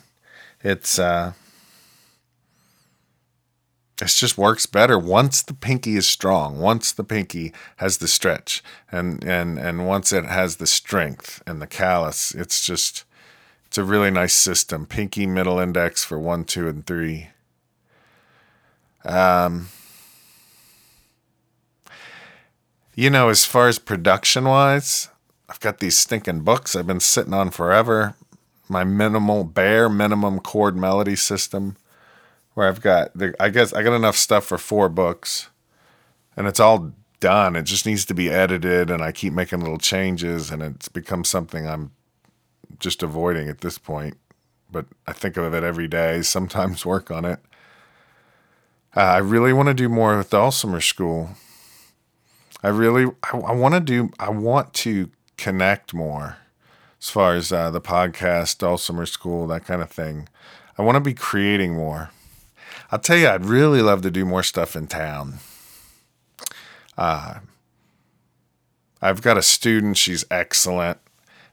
it's 0.65 0.99
uh 0.99 1.33
it 4.03 4.09
just 4.09 4.37
works 4.37 4.67
better 4.67 4.99
once 4.99 5.41
the 5.43 5.55
pinky 5.55 5.95
is 5.95 6.09
strong 6.09 6.59
once 6.59 6.91
the 6.91 7.05
pinky 7.05 7.53
has 7.77 7.99
the 7.99 8.09
stretch 8.09 8.63
and 8.91 9.23
and 9.23 9.59
and 9.59 9.87
once 9.87 10.13
it 10.13 10.25
has 10.25 10.57
the 10.57 10.67
strength 10.67 11.43
and 11.47 11.63
the 11.63 11.67
callus. 11.67 12.35
It's 12.35 12.67
just 12.67 13.05
it's 13.67 13.79
a 13.79 13.85
really 13.85 14.11
nice 14.11 14.35
system. 14.35 14.87
Pinky 14.87 15.27
middle 15.27 15.59
index 15.61 16.05
for 16.05 16.19
one 16.19 16.45
two 16.45 16.69
and 16.69 16.87
three. 16.87 17.29
Um 19.05 19.69
you 22.95 23.11
know 23.11 23.29
as 23.29 23.45
far 23.45 23.69
as 23.69 23.79
production 23.79 24.45
wise 24.45 25.09
i've 25.49 25.61
got 25.61 25.79
these 25.79 25.97
stinking 25.97 26.41
books 26.41 26.77
i've 26.77 26.87
been 26.87 27.01
sitting 27.01 27.35
on 27.35 27.51
forever 27.51 28.15
my 28.69 28.85
minimal 28.85 29.45
bare 29.45 29.89
minimum 29.89 30.41
chord 30.41 30.77
melody 30.77 31.17
system 31.17 31.77
where 32.55 32.69
I've 32.69 32.81
got 32.81 33.17
the 33.17 33.35
I 33.39 33.51
guess 33.51 33.73
I 33.73 33.83
got 33.83 33.95
enough 33.95 34.17
stuff 34.17 34.45
for 34.45 34.59
four 34.59 34.89
books 34.89 35.51
and 36.37 36.47
it's 36.47 36.61
all 36.61 36.93
done. 37.21 37.57
It 37.57 37.63
just 37.63 37.87
needs 37.87 38.05
to 38.07 38.15
be 38.15 38.31
edited 38.31 38.91
and 38.91 39.03
I 39.03 39.13
keep 39.13 39.33
making 39.33 39.61
little 39.61 39.79
changes 39.79 40.51
and 40.51 40.63
it's 40.63 40.89
become 40.89 41.25
something 41.25 41.67
I'm 41.67 41.93
just 42.79 43.03
avoiding 43.03 43.49
at 43.49 43.61
this 43.61 43.79
point. 43.79 44.17
But 44.71 44.87
I 45.07 45.13
think 45.13 45.37
of 45.37 45.55
it 45.55 45.63
every 45.63 45.89
day, 45.89 46.23
sometimes 46.23 46.87
work 46.87 47.11
on 47.11 47.25
it. 47.25 47.41
Uh, 48.97 49.01
I 49.01 49.19
really 49.19 49.53
want 49.53 49.69
to 49.69 49.75
do 49.75 49.89
more 49.89 50.17
with 50.17 50.31
Dulcimer 50.31 50.81
School. 50.81 51.31
I 52.63 52.69
really 52.69 53.07
I, 53.23 53.39
I 53.39 53.53
want 53.53 53.75
to 53.75 53.81
do 53.81 54.11
I 54.19 54.31
want 54.31 54.73
to 54.75 55.11
connect 55.37 55.93
more 55.93 56.37
as 57.05 57.11
far 57.11 57.35
as 57.35 57.53
uh, 57.53 57.71
the 57.71 57.83
podcast, 57.83 58.57
Dulcimer 58.57 59.05
School, 59.05 59.47
that 59.49 59.67
kind 59.67 59.83
of 59.83 59.91
thing. 59.91 60.27
I 60.79 60.83
want 60.83 60.97
to 60.97 61.01
be 61.01 61.13
creating 61.13 61.75
more. 61.75 62.11
I'll 62.91 62.99
tell 62.99 63.19
you, 63.19 63.29
I'd 63.29 63.45
really 63.45 63.83
love 63.83 64.01
to 64.03 64.11
do 64.11 64.25
more 64.25 64.43
stuff 64.43 64.75
in 64.75 64.87
town. 64.87 65.35
Uh, 66.97 67.41
I've 69.03 69.21
got 69.21 69.37
a 69.37 69.43
student, 69.43 69.99
she's 69.99 70.25
excellent, 70.31 70.97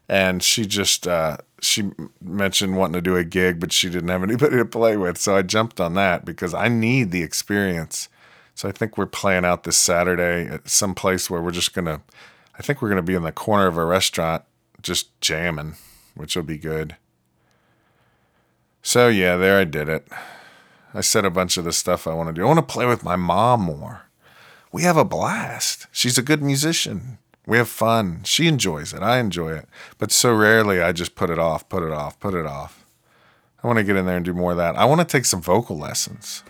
and 0.08 0.42
she 0.42 0.64
just 0.64 1.06
uh, 1.06 1.36
she 1.60 1.90
mentioned 2.22 2.78
wanting 2.78 2.94
to 2.94 3.02
do 3.02 3.16
a 3.16 3.24
gig, 3.24 3.60
but 3.60 3.74
she 3.74 3.90
didn't 3.90 4.08
have 4.08 4.22
anybody 4.22 4.56
to 4.56 4.64
play 4.64 4.96
with, 4.96 5.18
so 5.18 5.36
I 5.36 5.42
jumped 5.42 5.82
on 5.82 5.92
that 5.94 6.24
because 6.24 6.54
I 6.54 6.68
need 6.68 7.10
the 7.10 7.22
experience. 7.22 8.08
So 8.54 8.70
I 8.70 8.72
think 8.72 8.96
we're 8.96 9.04
playing 9.04 9.44
out 9.44 9.64
this 9.64 9.76
Saturday 9.76 10.46
at 10.48 10.70
some 10.70 10.94
place 10.94 11.28
where 11.28 11.42
we're 11.42 11.50
just 11.50 11.74
gonna. 11.74 12.00
I 12.58 12.62
think 12.62 12.80
we're 12.80 12.88
gonna 12.88 13.02
be 13.02 13.14
in 13.14 13.22
the 13.22 13.32
corner 13.32 13.66
of 13.66 13.76
a 13.76 13.84
restaurant 13.84 14.44
just 14.82 15.18
jamming, 15.20 15.76
which 16.14 16.36
will 16.36 16.42
be 16.42 16.58
good. 16.58 16.96
So, 18.82 19.08
yeah, 19.08 19.36
there 19.36 19.58
I 19.58 19.64
did 19.64 19.88
it. 19.88 20.06
I 20.94 21.00
said 21.00 21.24
a 21.24 21.30
bunch 21.30 21.56
of 21.56 21.64
the 21.64 21.72
stuff 21.72 22.06
I 22.06 22.14
want 22.14 22.28
to 22.28 22.32
do. 22.32 22.42
I 22.42 22.46
want 22.46 22.58
to 22.58 22.72
play 22.72 22.84
with 22.84 23.04
my 23.04 23.16
mom 23.16 23.62
more. 23.62 24.02
We 24.72 24.82
have 24.82 24.96
a 24.96 25.04
blast. 25.04 25.86
She's 25.92 26.18
a 26.18 26.22
good 26.22 26.42
musician. 26.42 27.18
We 27.46 27.58
have 27.58 27.68
fun. 27.68 28.22
She 28.24 28.46
enjoys 28.46 28.92
it. 28.92 29.02
I 29.02 29.18
enjoy 29.18 29.52
it. 29.52 29.68
But 29.98 30.12
so 30.12 30.34
rarely 30.34 30.82
I 30.82 30.92
just 30.92 31.14
put 31.14 31.30
it 31.30 31.38
off, 31.38 31.68
put 31.68 31.82
it 31.82 31.92
off, 31.92 32.18
put 32.20 32.34
it 32.34 32.46
off. 32.46 32.84
I 33.62 33.66
want 33.66 33.78
to 33.78 33.84
get 33.84 33.96
in 33.96 34.06
there 34.06 34.16
and 34.16 34.24
do 34.24 34.34
more 34.34 34.52
of 34.52 34.56
that. 34.56 34.76
I 34.76 34.84
want 34.84 35.00
to 35.00 35.06
take 35.06 35.24
some 35.24 35.40
vocal 35.40 35.78
lessons. 35.78 36.42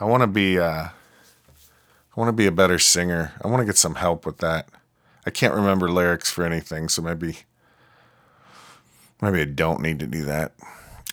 I 0.00 0.04
want 0.04 0.22
to 0.22 0.26
be 0.26 0.58
uh, 0.58 0.88
I 0.88 2.20
want 2.20 2.28
to 2.28 2.32
be 2.32 2.46
a 2.46 2.52
better 2.52 2.78
singer. 2.78 3.32
I 3.42 3.48
want 3.48 3.60
to 3.60 3.66
get 3.66 3.76
some 3.76 3.96
help 3.96 4.26
with 4.26 4.38
that. 4.38 4.68
I 5.30 5.32
can't 5.32 5.54
remember 5.54 5.88
lyrics 5.88 6.28
for 6.28 6.42
anything, 6.42 6.88
so 6.88 7.02
maybe 7.02 7.38
maybe 9.22 9.40
I 9.42 9.44
don't 9.44 9.80
need 9.80 10.00
to 10.00 10.06
do 10.08 10.24
that. 10.24 10.54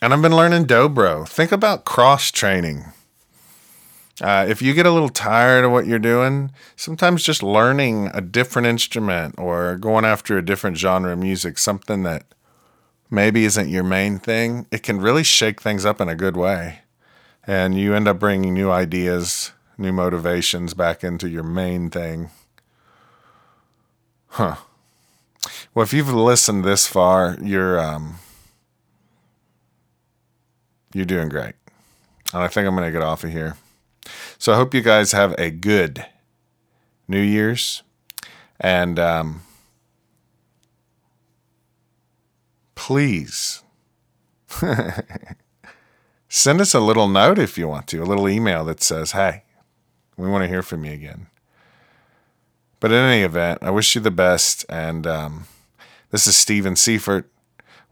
And 0.01 0.11
I've 0.11 0.23
been 0.23 0.35
learning 0.35 0.65
dobro. 0.65 1.27
Think 1.27 1.51
about 1.51 1.85
cross 1.85 2.31
training. 2.31 2.85
Uh, 4.19 4.43
if 4.49 4.59
you 4.59 4.73
get 4.73 4.87
a 4.87 4.91
little 4.91 5.09
tired 5.09 5.63
of 5.63 5.71
what 5.71 5.85
you're 5.85 5.99
doing, 5.99 6.49
sometimes 6.75 7.21
just 7.21 7.43
learning 7.43 8.09
a 8.11 8.19
different 8.19 8.67
instrument 8.67 9.35
or 9.37 9.77
going 9.77 10.03
after 10.03 10.35
a 10.35 10.43
different 10.43 10.77
genre 10.77 11.13
of 11.13 11.19
music, 11.19 11.59
something 11.59 12.01
that 12.01 12.25
maybe 13.11 13.45
isn't 13.45 13.69
your 13.69 13.83
main 13.83 14.17
thing, 14.17 14.65
it 14.71 14.81
can 14.81 14.99
really 14.99 15.23
shake 15.23 15.61
things 15.61 15.85
up 15.85 16.01
in 16.01 16.09
a 16.09 16.15
good 16.15 16.35
way. 16.35 16.79
And 17.45 17.77
you 17.77 17.93
end 17.93 18.07
up 18.07 18.17
bringing 18.17 18.55
new 18.55 18.71
ideas, 18.71 19.51
new 19.77 19.93
motivations 19.93 20.73
back 20.73 21.03
into 21.03 21.29
your 21.29 21.43
main 21.43 21.91
thing. 21.91 22.31
Huh. 24.27 24.55
Well, 25.73 25.83
if 25.83 25.93
you've 25.93 26.13
listened 26.13 26.63
this 26.63 26.87
far, 26.87 27.37
you're 27.41 27.79
um, 27.79 28.19
you're 30.93 31.05
doing 31.05 31.29
great. 31.29 31.55
And 32.33 32.43
I 32.43 32.47
think 32.47 32.67
I'm 32.67 32.75
to 32.75 32.91
get 32.91 33.01
off 33.01 33.23
of 33.23 33.31
here. 33.31 33.55
So 34.37 34.53
I 34.53 34.55
hope 34.55 34.73
you 34.73 34.81
guys 34.81 35.11
have 35.11 35.33
a 35.37 35.49
good 35.49 36.05
New 37.07 37.21
Year's. 37.21 37.83
And 38.59 38.97
um, 38.99 39.41
please 42.75 43.63
send 46.27 46.61
us 46.61 46.73
a 46.73 46.79
little 46.79 47.07
note 47.07 47.37
if 47.37 47.57
you 47.57 47.67
want 47.67 47.87
to, 47.87 48.01
a 48.01 48.05
little 48.05 48.27
email 48.27 48.65
that 48.65 48.81
says, 48.81 49.11
hey, 49.11 49.43
we 50.17 50.27
want 50.27 50.43
to 50.43 50.47
hear 50.47 50.63
from 50.63 50.85
you 50.85 50.93
again. 50.93 51.27
But 52.79 52.91
in 52.91 52.97
any 52.97 53.23
event, 53.23 53.59
I 53.61 53.71
wish 53.71 53.95
you 53.95 54.01
the 54.01 54.11
best. 54.11 54.65
And 54.69 55.07
um, 55.07 55.45
this 56.11 56.27
is 56.27 56.37
Stephen 56.37 56.75
Seifert 56.75 57.29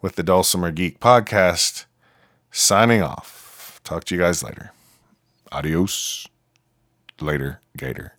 with 0.02 0.16
the 0.16 0.24
Dulcimer 0.24 0.72
Geek 0.72 1.00
Podcast 1.00 1.86
signing 2.52 3.02
off. 3.02 3.82
Talk 3.84 4.04
to 4.06 4.16
you 4.16 4.22
guys 4.22 4.44
later. 4.44 4.72
Adios. 5.52 6.28
Later, 7.22 7.62
Gator. 7.78 8.14